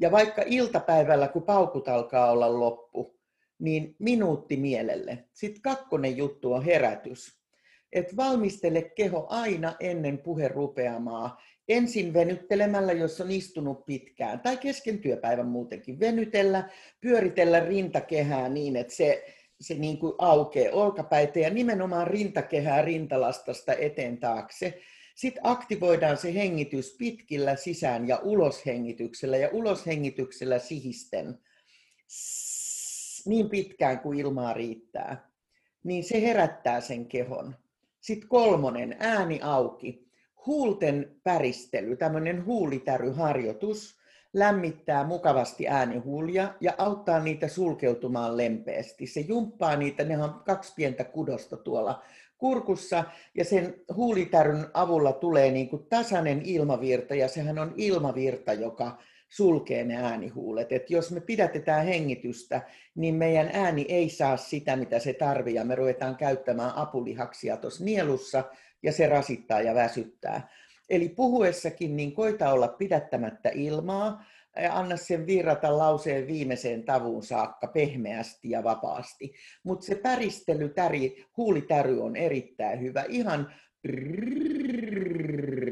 Ja 0.00 0.10
vaikka 0.10 0.42
iltapäivällä, 0.46 1.28
kun 1.28 1.42
paukut 1.42 1.88
alkaa 1.88 2.30
olla 2.30 2.60
loppu, 2.60 3.16
niin 3.58 3.96
minuutti 3.98 4.56
mielelle. 4.56 5.24
Sitten 5.32 5.62
kakkonen 5.62 6.16
juttu 6.16 6.52
on 6.52 6.64
herätys 6.64 7.46
että 7.96 8.16
valmistele 8.16 8.82
keho 8.82 9.26
aina 9.30 9.74
ennen 9.80 10.18
puherupeamaa. 10.18 11.42
Ensin 11.68 12.14
venyttelemällä, 12.14 12.92
jos 12.92 13.20
on 13.20 13.30
istunut 13.30 13.86
pitkään, 13.86 14.40
tai 14.40 14.56
kesken 14.56 14.98
työpäivän 14.98 15.46
muutenkin. 15.46 16.00
Venytellä, 16.00 16.68
pyöritellä 17.00 17.60
rintakehää 17.60 18.48
niin, 18.48 18.76
että 18.76 18.94
se, 18.94 19.24
se 19.60 19.74
niin 19.74 19.98
kuin 19.98 20.12
aukeaa 20.18 20.74
olkapäitä 20.74 21.38
ja 21.38 21.50
nimenomaan 21.50 22.06
rintakehää 22.06 22.82
rintalastasta 22.82 23.72
eteen 23.72 24.18
taakse. 24.18 24.80
Sitten 25.14 25.46
aktivoidaan 25.46 26.16
se 26.16 26.34
hengitys 26.34 26.96
pitkillä 26.98 27.56
sisään- 27.56 28.08
ja 28.08 28.18
uloshengityksellä 28.22 29.36
ja 29.36 29.48
uloshengityksellä 29.52 30.58
sihisten 30.58 31.38
niin 33.26 33.50
pitkään 33.50 34.00
kuin 34.00 34.18
ilmaa 34.18 34.52
riittää. 34.52 35.30
Niin 35.84 36.04
se 36.04 36.22
herättää 36.22 36.80
sen 36.80 37.06
kehon. 37.06 37.56
Sitten 38.00 38.28
kolmonen, 38.28 38.96
ääni 38.98 39.40
auki. 39.42 40.06
Huulten 40.46 41.20
päristely, 41.22 41.96
tämmöinen 41.96 42.44
huulitäryharjoitus, 42.44 43.98
lämmittää 44.34 45.04
mukavasti 45.04 45.68
äänihuulia 45.68 46.54
ja 46.60 46.72
auttaa 46.78 47.20
niitä 47.20 47.48
sulkeutumaan 47.48 48.36
lempeästi. 48.36 49.06
Se 49.06 49.20
jumppaa 49.20 49.76
niitä, 49.76 50.04
ne 50.04 50.24
on 50.24 50.34
kaksi 50.46 50.72
pientä 50.76 51.04
kudosta 51.04 51.56
tuolla 51.56 52.02
kurkussa 52.38 53.04
ja 53.34 53.44
sen 53.44 53.74
huulitäryn 53.94 54.66
avulla 54.74 55.12
tulee 55.12 55.50
niin 55.50 55.68
kuin 55.68 55.86
tasainen 55.88 56.42
ilmavirta 56.44 57.14
ja 57.14 57.28
sehän 57.28 57.58
on 57.58 57.72
ilmavirta, 57.76 58.52
joka 58.52 58.98
sulkee 59.28 59.84
ne 59.84 59.96
äänihuulet. 59.96 60.72
Et 60.72 60.90
jos 60.90 61.10
me 61.10 61.20
pidätetään 61.20 61.86
hengitystä, 61.86 62.60
niin 62.94 63.14
meidän 63.14 63.50
ääni 63.52 63.86
ei 63.88 64.08
saa 64.08 64.36
sitä, 64.36 64.76
mitä 64.76 64.98
se 64.98 65.12
tarvii, 65.12 65.54
ja 65.54 65.64
me 65.64 65.74
ruvetaan 65.74 66.16
käyttämään 66.16 66.76
apulihaksia 66.76 67.56
tuossa 67.56 67.84
nielussa, 67.84 68.44
ja 68.82 68.92
se 68.92 69.06
rasittaa 69.06 69.60
ja 69.60 69.74
väsyttää. 69.74 70.48
Eli 70.88 71.08
puhuessakin 71.08 71.96
niin 71.96 72.12
koita 72.12 72.52
olla 72.52 72.68
pidättämättä 72.68 73.48
ilmaa, 73.54 74.24
ja 74.62 74.78
anna 74.78 74.96
sen 74.96 75.26
virrata 75.26 75.78
lauseen 75.78 76.26
viimeiseen 76.26 76.84
tavuun 76.84 77.22
saakka 77.22 77.66
pehmeästi 77.66 78.50
ja 78.50 78.64
vapaasti. 78.64 79.34
Mutta 79.64 79.86
se 79.86 79.94
päristely, 79.94 80.68
täri, 80.68 81.24
huulitäry 81.36 82.00
on 82.00 82.16
erittäin 82.16 82.80
hyvä. 82.80 83.04
Ihan 83.08 83.54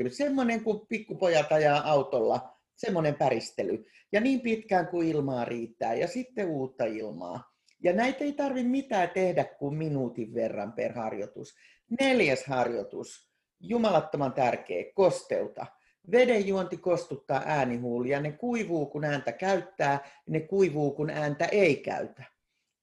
semmoinen 0.09 0.64
kuin 0.64 0.87
pikkupojat 0.87 1.53
ajaa 1.53 1.90
autolla 1.90 2.59
semmoinen 2.77 3.14
päristely. 3.14 3.85
Ja 4.12 4.20
niin 4.20 4.40
pitkään 4.40 4.87
kuin 4.87 5.09
ilmaa 5.09 5.44
riittää 5.44 5.94
ja 5.94 6.09
sitten 6.09 6.48
uutta 6.48 6.85
ilmaa. 6.85 7.55
Ja 7.83 7.92
näitä 7.92 8.24
ei 8.24 8.33
tarvitse 8.33 8.68
mitään 8.68 9.11
tehdä 9.11 9.44
kuin 9.44 9.74
minuutin 9.74 10.35
verran 10.35 10.72
per 10.72 10.92
harjoitus. 10.92 11.55
Neljäs 12.00 12.44
harjoitus, 12.46 13.34
jumalattoman 13.68 14.33
tärkeä, 14.33 14.85
kosteuta. 14.94 15.66
Vedenjuonti 16.11 16.77
kostuttaa 16.77 17.42
äänihuulia, 17.46 18.20
ne 18.20 18.33
kuivuu 18.33 18.87
kun 18.87 19.05
ääntä 19.05 19.33
käyttää, 19.33 20.09
ne 20.27 20.40
kuivuu 20.40 20.90
kun 20.90 21.11
ääntä 21.11 21.44
ei 21.44 21.77
käytä. 21.77 22.24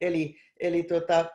Eli, 0.02 0.36
eli 0.60 0.84
tota, 0.84 1.26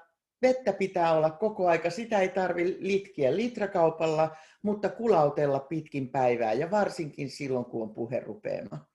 vettä 0.43 0.73
pitää 0.73 1.13
olla 1.13 1.31
koko 1.31 1.69
aika, 1.69 1.91
sitä 1.91 2.21
ei 2.21 2.29
tarvitse 2.29 2.77
litkiä 2.79 3.37
litrakaupalla, 3.37 4.37
mutta 4.63 4.89
kulautella 4.89 5.61
pitkin 5.61 6.09
päivää 6.09 6.53
ja 6.53 6.71
varsinkin 6.71 7.31
silloin, 7.31 7.65
kun 7.65 7.83
on 7.83 7.95
puherupeama. 7.95 8.87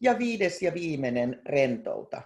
Ja 0.00 0.18
viides 0.18 0.62
ja 0.62 0.74
viimeinen, 0.74 1.42
rentouta. 1.46 2.22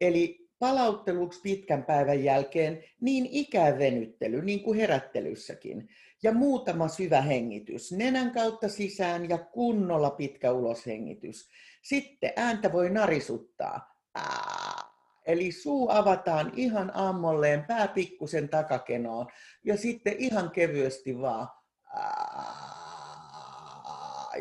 Eli 0.00 0.48
palautteluksi 0.58 1.40
pitkän 1.42 1.84
päivän 1.84 2.24
jälkeen 2.24 2.84
niin 3.00 3.28
ikävenyttely, 3.30 4.42
niin 4.42 4.62
kuin 4.62 4.78
herättelyssäkin. 4.78 5.88
Ja 6.22 6.32
muutama 6.32 6.88
syvä 6.88 7.20
hengitys, 7.20 7.92
nenän 7.92 8.30
kautta 8.30 8.68
sisään 8.68 9.28
ja 9.28 9.38
kunnolla 9.38 10.10
pitkä 10.10 10.52
uloshengitys. 10.52 11.48
Sitten 11.82 12.32
ääntä 12.36 12.72
voi 12.72 12.90
narisuttaa. 12.90 13.96
Eli 15.26 15.52
suu 15.52 15.90
avataan 15.90 16.52
ihan 16.56 16.90
ammolleen, 16.94 17.64
pää 17.64 17.88
pikkusen 17.88 18.48
takakenoon 18.48 19.26
ja 19.64 19.76
sitten 19.76 20.14
ihan 20.18 20.50
kevyesti 20.50 21.20
vaan. 21.20 21.48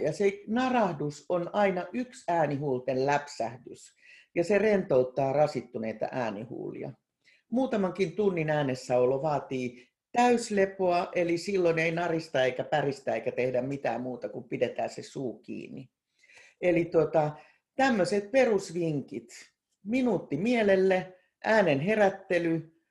Ja 0.01 0.13
se 0.13 0.43
narahdus 0.47 1.25
on 1.29 1.49
aina 1.53 1.85
yksi 1.93 2.23
äänihuulten 2.27 3.05
läpsähdys 3.05 3.95
ja 4.35 4.43
se 4.43 4.57
rentouttaa 4.57 5.33
rasittuneita 5.33 6.07
äänihuulia. 6.11 6.91
Muutamankin 7.51 8.15
tunnin 8.15 8.49
äänessäolo 8.49 9.21
vaatii 9.21 9.94
täyslepoa, 10.15 11.11
eli 11.15 11.37
silloin 11.37 11.79
ei 11.79 11.91
narista 11.91 12.43
eikä 12.43 12.63
päristä 12.63 13.13
eikä 13.13 13.31
tehdä 13.31 13.61
mitään 13.61 14.01
muuta 14.01 14.29
kuin 14.29 14.43
pidetään 14.43 14.89
se 14.89 15.03
suu 15.03 15.39
kiinni. 15.39 15.89
Eli 16.61 16.85
tota, 16.85 17.31
tämmöiset 17.75 18.31
perusvinkit 18.31 19.29
minuutti 19.83 20.37
mielelle, 20.37 21.13
äänen 21.43 21.79
herättely, 21.79 22.81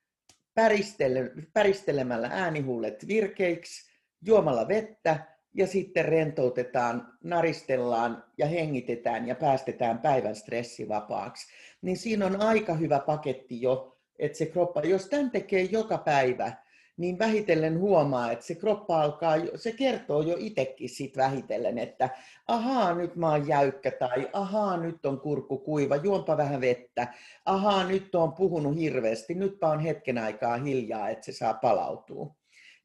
päristelemällä 1.52 2.28
äänihuulet 2.32 3.08
virkeiksi, 3.08 3.92
juomalla 4.26 4.68
vettä 4.68 5.34
ja 5.54 5.66
sitten 5.66 6.04
rentoutetaan, 6.04 7.18
naristellaan 7.24 8.24
ja 8.38 8.46
hengitetään 8.46 9.28
ja 9.28 9.34
päästetään 9.34 9.98
päivän 9.98 10.36
stressivapaaksi. 10.36 11.46
Niin 11.82 11.96
siinä 11.96 12.26
on 12.26 12.40
aika 12.40 12.74
hyvä 12.74 12.98
paketti 12.98 13.62
jo, 13.62 13.98
että 14.18 14.38
se 14.38 14.46
kroppa, 14.46 14.80
jos 14.80 15.08
tämän 15.08 15.30
tekee 15.30 15.62
joka 15.62 15.98
päivä, 15.98 16.63
niin 16.96 17.18
vähitellen 17.18 17.78
huomaa, 17.78 18.32
että 18.32 18.46
se 18.46 18.54
kroppa 18.54 19.02
alkaa, 19.02 19.34
se 19.56 19.72
kertoo 19.72 20.22
jo 20.22 20.36
itsekin 20.38 20.88
sit 20.88 21.16
vähitellen, 21.16 21.78
että 21.78 22.10
ahaa, 22.48 22.94
nyt 22.94 23.16
mä 23.16 23.30
oon 23.30 23.48
jäykkä 23.48 23.90
tai 23.90 24.28
ahaa, 24.32 24.76
nyt 24.76 25.06
on 25.06 25.20
kurkku 25.20 25.58
kuiva, 25.58 25.96
juonpa 25.96 26.36
vähän 26.36 26.60
vettä, 26.60 27.14
ahaa, 27.46 27.84
nyt 27.84 28.14
on 28.14 28.32
puhunut 28.32 28.76
hirveästi, 28.76 29.34
nyt 29.34 29.64
on 29.64 29.80
hetken 29.80 30.18
aikaa 30.18 30.56
hiljaa, 30.56 31.08
että 31.08 31.24
se 31.24 31.32
saa 31.32 31.54
palautua. 31.54 32.34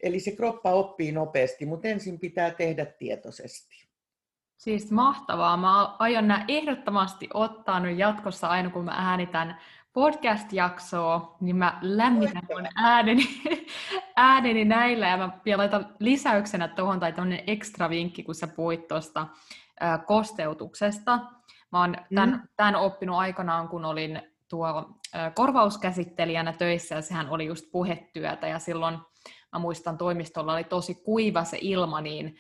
Eli 0.03 0.19
se 0.19 0.31
kroppa 0.31 0.71
oppii 0.71 1.11
nopeasti, 1.11 1.65
mutta 1.65 1.87
ensin 1.87 2.19
pitää 2.19 2.51
tehdä 2.51 2.85
tietoisesti. 2.85 3.89
Siis 4.57 4.91
mahtavaa. 4.91 5.57
Mä 5.57 5.85
aion 5.85 6.27
nämä 6.27 6.45
ehdottomasti 6.47 7.29
ottaa 7.33 7.79
nyt 7.79 7.97
jatkossa 7.97 8.47
aina, 8.47 8.69
kun 8.69 8.85
mä 8.85 8.91
äänitän 8.95 9.57
podcast-jaksoa, 9.93 11.37
niin 11.41 11.55
mä 11.55 11.79
lämmitän 11.81 12.43
mun 12.55 12.67
ääneni, 12.75 13.23
ääneni 14.15 14.65
näillä 14.65 15.07
ja 15.07 15.17
mä 15.17 15.39
vielä 15.45 15.57
laitan 15.57 15.95
lisäyksenä 15.99 16.67
tuohon 16.67 16.99
tai 16.99 17.13
tämmöinen 17.13 17.43
ekstra 17.47 17.89
vinkki, 17.89 18.23
kun 18.23 18.35
sä 18.35 18.47
puhuit 18.47 18.87
tuosta 18.87 19.27
kosteutuksesta. 20.05 21.19
Mä 21.71 21.79
oon 21.79 21.95
tämän, 22.15 22.29
mm. 22.29 22.41
tämän 22.55 22.75
oppinut 22.75 23.17
aikanaan, 23.17 23.67
kun 23.67 23.85
olin 23.85 24.21
tuo 24.49 24.99
korvauskäsittelijänä 25.35 26.53
töissä 26.53 26.95
ja 26.95 27.01
sehän 27.01 27.29
oli 27.29 27.45
just 27.45 27.65
puhetyötä 27.71 28.47
ja 28.47 28.59
silloin 28.59 28.97
mä 29.53 29.59
muistan 29.59 29.97
toimistolla 29.97 30.53
oli 30.53 30.63
tosi 30.63 30.95
kuiva 30.95 31.43
se 31.43 31.57
ilma, 31.61 32.01
niin 32.01 32.35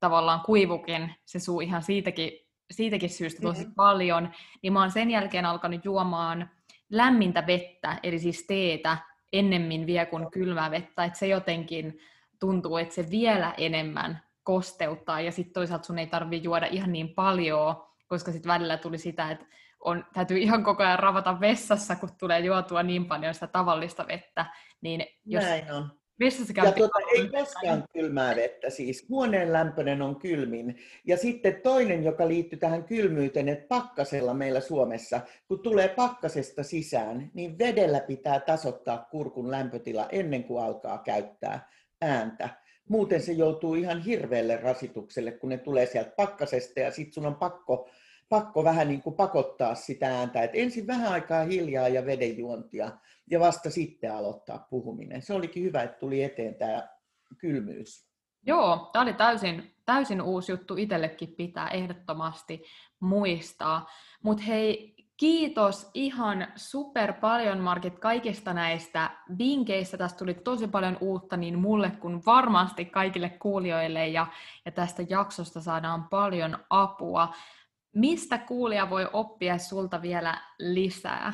tavallaan 0.00 0.40
kuivukin 0.40 1.14
se 1.24 1.38
suu 1.38 1.60
ihan 1.60 1.82
siitäkin, 1.82 2.32
siitäkin 2.70 3.10
syystä 3.10 3.42
tosi 3.42 3.64
mm. 3.66 3.74
paljon, 3.74 4.30
niin 4.62 4.72
mä 4.72 4.80
oon 4.80 4.90
sen 4.90 5.10
jälkeen 5.10 5.46
alkanut 5.46 5.84
juomaan 5.84 6.50
lämmintä 6.92 7.46
vettä, 7.46 7.96
eli 8.02 8.18
siis 8.18 8.46
teetä, 8.46 8.98
ennemmin 9.32 9.86
vie 9.86 10.06
kuin 10.06 10.30
kylmää 10.30 10.70
vettä, 10.70 11.04
että 11.04 11.18
se 11.18 11.26
jotenkin 11.26 11.98
tuntuu, 12.40 12.76
että 12.76 12.94
se 12.94 13.10
vielä 13.10 13.54
enemmän 13.58 14.22
kosteuttaa, 14.42 15.20
ja 15.20 15.32
sitten 15.32 15.52
toisaalta 15.52 15.84
sun 15.84 15.98
ei 15.98 16.06
tarvi 16.06 16.42
juoda 16.42 16.66
ihan 16.66 16.92
niin 16.92 17.14
paljon, 17.14 17.84
koska 18.06 18.32
sitten 18.32 18.52
välillä 18.52 18.76
tuli 18.76 18.98
sitä, 18.98 19.30
että 19.30 19.46
on, 19.80 20.04
täytyy 20.12 20.38
ihan 20.38 20.64
koko 20.64 20.82
ajan 20.82 20.98
ravata 20.98 21.40
vessassa, 21.40 21.96
kun 21.96 22.08
tulee 22.18 22.40
juotua 22.40 22.82
niin 22.82 23.06
paljon 23.06 23.34
sitä 23.34 23.46
tavallista 23.46 24.06
vettä, 24.08 24.46
niin 24.80 25.06
jos 25.24 25.44
Näin 25.44 25.72
on. 25.72 26.01
Ja 26.64 26.72
tuota, 26.72 26.98
ei 27.16 27.28
koskaan 27.28 27.84
kylmää 27.92 28.36
vettä, 28.36 28.70
siis 28.70 29.08
huoneen 29.08 29.52
lämpöinen 29.52 30.02
on 30.02 30.16
kylmin. 30.16 30.76
Ja 31.04 31.16
sitten 31.16 31.60
toinen, 31.62 32.04
joka 32.04 32.28
liittyy 32.28 32.58
tähän 32.58 32.84
kylmyyteen, 32.84 33.48
että 33.48 33.68
pakkasella 33.68 34.34
meillä 34.34 34.60
Suomessa, 34.60 35.20
kun 35.48 35.60
tulee 35.60 35.88
pakkasesta 35.88 36.62
sisään, 36.62 37.30
niin 37.34 37.58
vedellä 37.58 38.00
pitää 38.00 38.40
tasoittaa 38.40 39.08
kurkun 39.10 39.50
lämpötila 39.50 40.08
ennen 40.12 40.44
kuin 40.44 40.64
alkaa 40.64 40.98
käyttää 40.98 41.70
ääntä. 42.02 42.48
Muuten 42.88 43.22
se 43.22 43.32
joutuu 43.32 43.74
ihan 43.74 44.02
hirveälle 44.02 44.56
rasitukselle, 44.56 45.32
kun 45.32 45.50
ne 45.50 45.58
tulee 45.58 45.86
sieltä 45.86 46.12
pakkasesta 46.16 46.80
ja 46.80 46.90
sitten 46.90 47.12
sun 47.12 47.26
on 47.26 47.34
pakko, 47.34 47.88
pakko 48.32 48.64
vähän 48.64 48.88
niin 48.88 49.02
kuin 49.02 49.16
pakottaa 49.16 49.74
sitä 49.74 50.18
ääntä. 50.18 50.42
Et 50.42 50.50
ensin 50.54 50.86
vähän 50.86 51.12
aikaa 51.12 51.44
hiljaa 51.44 51.88
ja 51.88 52.06
vedenjuontia 52.06 52.90
ja 53.30 53.40
vasta 53.40 53.70
sitten 53.70 54.14
aloittaa 54.14 54.66
puhuminen. 54.70 55.22
Se 55.22 55.34
olikin 55.34 55.62
hyvä, 55.62 55.82
että 55.82 55.98
tuli 55.98 56.22
eteen 56.22 56.54
tämä 56.54 56.88
kylmyys. 57.38 58.08
Joo, 58.46 58.90
tämä 58.92 59.02
oli 59.02 59.12
täysin, 59.12 59.74
täysin 59.84 60.22
uusi 60.22 60.52
juttu 60.52 60.76
itsellekin 60.76 61.34
pitää 61.36 61.68
ehdottomasti 61.68 62.64
muistaa. 63.00 63.90
Mutta 64.22 64.42
hei, 64.42 64.94
kiitos 65.16 65.90
ihan 65.94 66.46
super 66.56 67.12
paljon 67.12 67.58
Markit 67.58 67.98
kaikista 67.98 68.54
näistä 68.54 69.10
vinkkeistä. 69.38 69.96
Tästä 69.96 70.18
tuli 70.18 70.34
tosi 70.34 70.68
paljon 70.68 70.98
uutta 71.00 71.36
niin 71.36 71.58
mulle 71.58 71.90
kuin 71.90 72.22
varmasti 72.26 72.84
kaikille 72.84 73.28
kuulijoille 73.28 74.08
ja, 74.08 74.26
ja 74.64 74.72
tästä 74.72 75.02
jaksosta 75.08 75.60
saadaan 75.60 76.08
paljon 76.08 76.58
apua. 76.70 77.34
Mistä 77.94 78.38
kuulija 78.38 78.90
voi 78.90 79.08
oppia 79.12 79.58
sulta 79.58 80.02
vielä 80.02 80.38
lisää? 80.58 81.32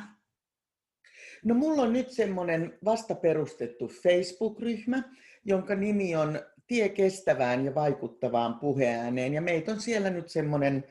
No 1.44 1.54
mulla 1.54 1.82
on 1.82 1.92
nyt 1.92 2.10
semmoinen 2.10 2.78
vasta 2.84 3.14
perustettu 3.14 3.88
Facebook-ryhmä, 3.88 5.02
jonka 5.44 5.74
nimi 5.74 6.16
on 6.16 6.40
Tie 6.68 6.88
kestävään 6.88 7.64
ja 7.64 7.74
vaikuttavaan 7.74 8.58
puheääneen. 8.58 9.34
Ja 9.34 9.42
meitä 9.42 9.72
on 9.72 9.80
siellä 9.80 10.10
nyt 10.10 10.28
semmoinen 10.28 10.84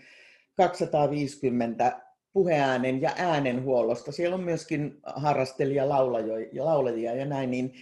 250 0.55 2.01
puheäänen 2.33 3.01
ja 3.01 3.13
äänenhuollosta. 3.17 4.11
Siellä 4.11 4.35
on 4.35 4.43
myöskin 4.43 4.99
harrastelija, 5.15 5.89
laulajia, 5.89 6.65
laulajia 6.65 7.15
ja 7.15 7.25
näin, 7.25 7.51
niin 7.51 7.73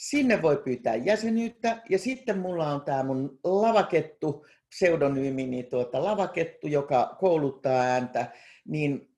sinne 0.00 0.42
voi 0.42 0.56
pyytää 0.56 0.96
jäsenyyttä. 0.96 1.82
Ja 1.90 1.98
sitten 1.98 2.38
mulla 2.38 2.68
on 2.68 2.80
tämä 2.80 3.02
mun 3.02 3.38
lavakettu, 3.44 4.46
pseudonyymini 4.70 5.62
tuota, 5.62 6.04
lavakettu, 6.04 6.66
joka 6.66 7.16
kouluttaa 7.20 7.80
ääntä, 7.80 8.32
niin 8.68 9.08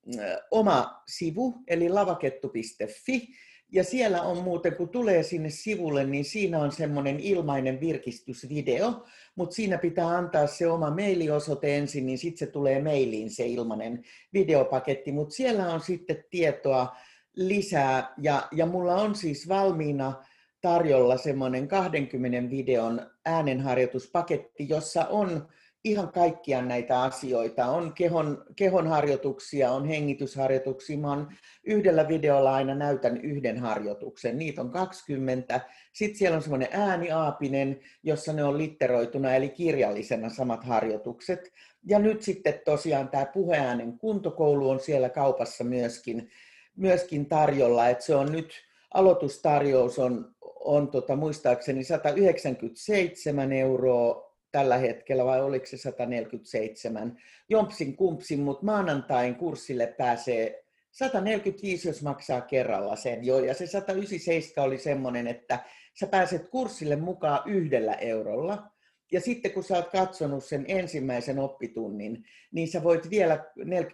oma 0.50 1.02
sivu, 1.06 1.54
eli 1.68 1.88
lavakettu.fi, 1.88 3.28
ja 3.72 3.84
siellä 3.84 4.22
on 4.22 4.38
muuten, 4.38 4.76
kun 4.76 4.88
tulee 4.88 5.22
sinne 5.22 5.50
sivulle, 5.50 6.04
niin 6.04 6.24
siinä 6.24 6.58
on 6.58 6.72
semmoinen 6.72 7.20
ilmainen 7.20 7.80
virkistysvideo, 7.80 9.04
mutta 9.34 9.54
siinä 9.54 9.78
pitää 9.78 10.08
antaa 10.08 10.46
se 10.46 10.66
oma 10.66 10.90
mailiosoite 10.90 11.76
ensin, 11.76 12.06
niin 12.06 12.18
sitten 12.18 12.46
se 12.46 12.52
tulee 12.52 12.82
mailiin 12.82 13.30
se 13.30 13.46
ilmainen 13.46 14.02
videopaketti, 14.32 15.12
mutta 15.12 15.34
siellä 15.34 15.72
on 15.72 15.80
sitten 15.80 16.24
tietoa 16.30 16.96
lisää, 17.36 18.14
ja, 18.22 18.48
ja 18.52 18.66
mulla 18.66 18.94
on 18.94 19.14
siis 19.14 19.48
valmiina 19.48 20.22
tarjolla 20.62 21.16
semmoinen 21.16 21.68
20 21.68 22.50
videon 22.50 23.10
äänenharjoituspaketti, 23.24 24.68
jossa 24.68 25.06
on 25.06 25.48
ihan 25.84 26.12
kaikkia 26.12 26.62
näitä 26.62 27.02
asioita. 27.02 27.66
On 27.66 27.92
kehon, 27.92 28.44
kehonharjoituksia, 28.56 29.72
on 29.72 29.84
hengitysharjoituksia. 29.84 30.98
Mä 30.98 31.12
on 31.12 31.28
yhdellä 31.64 32.08
videolla 32.08 32.54
aina 32.54 32.74
näytän 32.74 33.16
yhden 33.16 33.58
harjoituksen. 33.58 34.38
Niitä 34.38 34.60
on 34.60 34.70
20. 34.70 35.60
Sitten 35.92 36.18
siellä 36.18 36.36
on 36.36 36.42
semmoinen 36.42 36.68
ääniaapinen, 36.72 37.80
jossa 38.02 38.32
ne 38.32 38.44
on 38.44 38.58
litteroituna, 38.58 39.34
eli 39.34 39.48
kirjallisena 39.48 40.30
samat 40.30 40.64
harjoitukset. 40.64 41.52
Ja 41.86 41.98
nyt 41.98 42.22
sitten 42.22 42.60
tosiaan 42.64 43.08
tämä 43.08 43.26
puheäänen 43.26 43.98
kuntokoulu 43.98 44.70
on 44.70 44.80
siellä 44.80 45.08
kaupassa 45.08 45.64
myöskin, 45.64 46.30
myöskin 46.76 47.26
tarjolla. 47.26 47.88
että 47.88 48.04
se 48.04 48.14
on 48.14 48.32
nyt, 48.32 48.52
aloitustarjous 48.94 49.98
on, 49.98 50.31
on 50.64 50.88
tota, 50.88 51.16
muistaakseni 51.16 51.84
197 51.84 53.52
euroa 53.52 54.32
tällä 54.52 54.78
hetkellä, 54.78 55.24
vai 55.24 55.42
oliko 55.42 55.66
se 55.66 55.76
147, 55.76 57.18
jompsin 57.48 57.96
kumpsin, 57.96 58.40
mutta 58.40 58.64
maanantain 58.64 59.34
kurssille 59.34 59.86
pääsee 59.86 60.64
145, 60.90 61.88
jos 61.88 62.02
maksaa 62.02 62.40
kerralla 62.40 62.96
sen. 62.96 63.24
Jo, 63.26 63.38
ja 63.38 63.54
se 63.54 63.66
197 63.66 64.66
oli 64.66 64.78
semmoinen, 64.78 65.26
että 65.26 65.58
sä 66.00 66.06
pääset 66.06 66.48
kurssille 66.48 66.96
mukaan 66.96 67.50
yhdellä 67.50 67.94
eurolla, 67.94 68.71
ja 69.12 69.20
sitten 69.20 69.52
kun 69.52 69.64
sä 69.64 69.76
oot 69.76 69.90
katsonut 69.90 70.44
sen 70.44 70.64
ensimmäisen 70.68 71.38
oppitunnin, 71.38 72.24
niin 72.52 72.68
sä 72.68 72.82
voit 72.82 73.10
vielä 73.10 73.44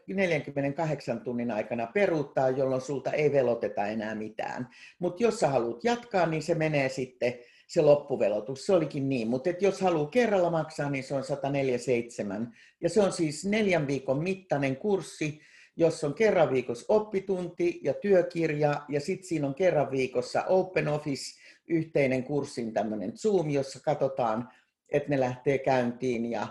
48 0.07 1.21
tunnin 1.21 1.51
aikana 1.51 1.87
peruuttaa, 1.87 2.51
jolloin 2.51 2.81
sulta 2.81 3.13
ei 3.13 3.33
veloteta 3.33 3.87
enää 3.87 4.15
mitään. 4.15 4.69
Mutta 4.99 5.23
jos 5.23 5.41
sä 5.41 5.49
haluat 5.49 5.85
jatkaa, 5.85 6.27
niin 6.27 6.43
se 6.43 6.55
menee 6.55 6.89
sitten 6.89 7.35
se 7.67 7.83
loppuvelotus. 7.83 8.67
Se 8.67 8.73
olikin 8.73 9.09
niin, 9.09 9.29
mutta 9.29 9.51
jos 9.61 9.81
haluaa 9.81 10.11
kerralla 10.11 10.51
maksaa, 10.51 10.91
niin 10.91 11.05
se 11.05 11.15
on 11.15 11.25
147. 11.25 12.53
Ja 12.81 12.89
se 12.89 13.01
on 13.01 13.13
siis 13.13 13.45
neljän 13.45 13.87
viikon 13.87 14.23
mittainen 14.23 14.77
kurssi, 14.77 15.41
jossa 15.77 16.07
on 16.07 16.15
kerran 16.15 16.51
viikossa 16.53 16.85
oppitunti 16.89 17.81
ja 17.83 17.95
työkirja, 17.95 18.83
ja 18.89 19.01
sitten 19.01 19.29
siinä 19.29 19.47
on 19.47 19.55
kerran 19.55 19.91
viikossa 19.91 20.45
Open 20.45 20.89
Office, 20.89 21.41
yhteinen 21.69 22.25
kurssin 22.25 22.73
tämmöinen 22.73 23.19
Zoom, 23.19 23.51
jossa 23.51 23.81
katsotaan, 23.81 24.49
että 24.91 25.09
ne 25.09 25.21
lähtee 25.21 25.59
käyntiin 25.59 26.31
ja 26.31 26.47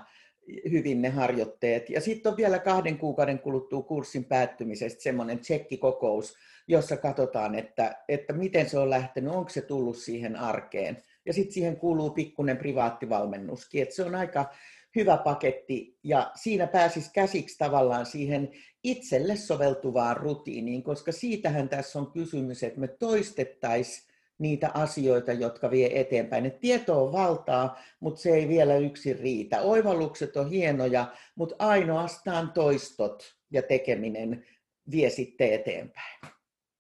hyvin 0.72 1.02
ne 1.02 1.10
harjoitteet. 1.10 1.90
Ja 1.90 2.02
sitten 2.02 2.32
on 2.32 2.38
vielä 2.38 2.60
kahden 2.60 2.98
kuukauden 2.98 3.40
kuluttua 3.40 3.82
kurssin 3.82 4.26
päättymisestä 4.26 5.04
semmoinen 5.04 5.40
tsekkikokous, 5.40 6.36
jossa 6.68 6.98
katsotaan, 6.98 7.56
että, 7.56 8.04
että 8.08 8.34
miten 8.34 8.70
se 8.70 8.80
on 8.80 8.90
lähtenyt, 8.90 9.34
onko 9.34 9.50
se 9.50 9.62
tullut 9.62 9.98
siihen 9.98 10.36
arkeen. 10.36 10.98
Ja 11.26 11.34
sitten 11.34 11.54
siihen 11.54 11.78
kuuluu 11.78 12.10
pikkuinen 12.10 12.58
privaattivalmennuskin, 12.58 13.82
että 13.82 13.96
se 13.96 14.04
on 14.04 14.16
aika 14.16 14.54
hyvä 14.96 15.18
paketti 15.18 15.98
ja 16.04 16.32
siinä 16.36 16.68
pääsisi 16.68 17.10
käsiksi 17.14 17.58
tavallaan 17.58 18.06
siihen 18.06 18.52
itselle 18.84 19.36
soveltuvaan 19.36 20.18
rutiiniin, 20.18 20.84
koska 20.84 21.12
siitähän 21.12 21.70
tässä 21.70 22.00
on 22.00 22.12
kysymys, 22.12 22.64
että 22.64 22.80
me 22.80 22.88
toistettaisiin 22.88 24.07
niitä 24.40 24.72
asioita, 24.74 25.32
jotka 25.32 25.72
vie 25.72 26.00
eteenpäin. 26.00 26.46
Et 26.46 26.60
tieto 26.60 27.06
on 27.06 27.14
valtaa, 27.14 27.80
mutta 28.00 28.22
se 28.22 28.30
ei 28.30 28.48
vielä 28.48 28.76
yksin 28.76 29.20
riitä. 29.20 29.62
Oivallukset 29.62 30.38
on 30.38 30.50
hienoja, 30.50 31.08
mutta 31.36 31.56
ainoastaan 31.60 32.52
toistot 32.52 33.36
ja 33.52 33.62
tekeminen 33.62 34.46
vie 34.92 35.10
sitten 35.10 35.54
eteenpäin. 35.54 36.20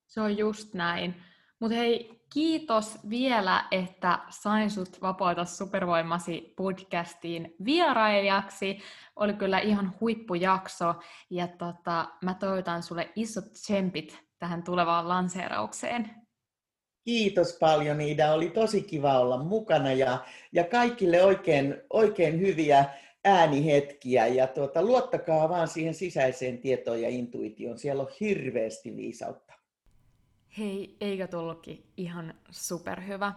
Se 0.08 0.22
on 0.22 0.38
just 0.38 0.74
näin. 0.74 1.16
Mutta 1.60 1.76
hei, 1.76 2.22
kiitos 2.34 2.99
vielä, 3.10 3.66
että 3.72 4.20
sain 4.30 4.72
sut 4.72 5.01
Vapauta 5.01 5.45
supervoimasi 5.45 6.53
podcastiin 6.58 7.55
vierailijaksi. 7.66 8.80
Oli 9.16 9.34
kyllä 9.34 9.60
ihan 9.60 9.93
huippujakso 10.01 10.95
ja 11.30 11.47
tota, 11.47 12.10
mä 12.24 12.34
toivotan 12.34 12.84
sulle 12.84 13.10
isot 13.16 13.53
tsempit 13.53 14.20
tähän 14.39 14.64
tulevaan 14.64 15.10
lanseeraukseen. 15.10 16.26
Kiitos 17.08 17.58
paljon 17.60 18.01
Iida, 18.01 18.34
oli 18.34 18.49
tosi 18.49 18.82
kiva 18.82 19.20
olla 19.20 19.43
mukana 19.43 19.93
ja, 19.93 20.26
ja 20.51 20.64
kaikille 20.64 21.24
oikein, 21.24 21.76
oikein 21.89 22.39
hyviä 22.39 22.86
äänihetkiä 23.26 24.28
ja 24.28 24.47
tuota, 24.47 24.82
luottakaa 24.82 25.49
vaan 25.49 25.68
siihen 25.68 25.93
sisäiseen 25.93 26.58
tietoon 26.58 27.01
ja 27.01 27.10
intuitioon, 27.10 27.78
siellä 27.78 28.03
on 28.03 28.10
hirveästi 28.20 28.95
viisautta. 28.95 29.53
Hei, 30.58 30.97
eikä 31.01 31.28
tullutkin 31.28 31.84
ihan 31.97 32.34
superhyvä. 32.49 33.34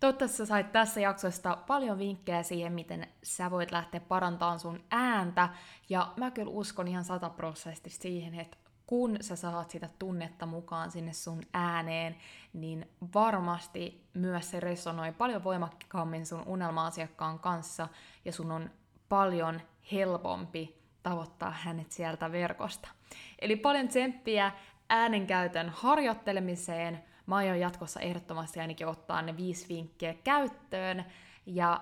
Toivottavasti 0.00 0.36
sä 0.36 0.46
sait 0.46 0.72
tässä 0.72 1.00
jaksosta 1.00 1.58
paljon 1.66 1.98
vinkkejä 1.98 2.42
siihen, 2.42 2.72
miten 2.72 3.06
sä 3.22 3.50
voit 3.50 3.72
lähteä 3.72 4.00
parantamaan 4.00 4.60
sun 4.60 4.84
ääntä. 4.90 5.48
Ja 5.88 6.12
mä 6.16 6.30
kyllä 6.30 6.50
uskon 6.50 6.88
ihan 6.88 7.04
sataprosenttisesti 7.04 7.90
siihen, 7.90 8.40
että 8.40 8.56
kun 8.90 9.16
sä 9.20 9.36
saat 9.36 9.70
sitä 9.70 9.88
tunnetta 9.98 10.46
mukaan 10.46 10.90
sinne 10.90 11.12
sun 11.12 11.42
ääneen, 11.54 12.16
niin 12.52 12.88
varmasti 13.14 14.08
myös 14.14 14.50
se 14.50 14.60
resonoi 14.60 15.12
paljon 15.12 15.44
voimakkaammin 15.44 16.26
sun 16.26 16.42
unelma-asiakkaan 16.46 17.38
kanssa 17.38 17.88
ja 18.24 18.32
sun 18.32 18.52
on 18.52 18.70
paljon 19.08 19.60
helpompi 19.92 20.82
tavoittaa 21.02 21.50
hänet 21.50 21.92
sieltä 21.92 22.32
verkosta. 22.32 22.88
Eli 23.38 23.56
paljon 23.56 23.88
tsemppiä 23.88 24.52
äänenkäytön 24.88 25.68
harjoittelemiseen. 25.68 27.04
Mä 27.26 27.36
aion 27.36 27.60
jatkossa 27.60 28.00
ehdottomasti 28.00 28.60
ainakin 28.60 28.86
ottaa 28.86 29.22
ne 29.22 29.36
viisi 29.36 29.68
vinkkiä 29.68 30.14
käyttöön 30.14 31.04
ja 31.46 31.80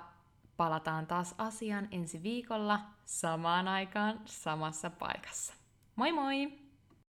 palataan 0.56 1.06
taas 1.06 1.34
asian 1.38 1.88
ensi 1.90 2.22
viikolla 2.22 2.80
samaan 3.04 3.68
aikaan 3.68 4.20
samassa 4.24 4.90
paikassa. 4.90 5.54
Moi 5.96 6.12
moi! 6.12 6.67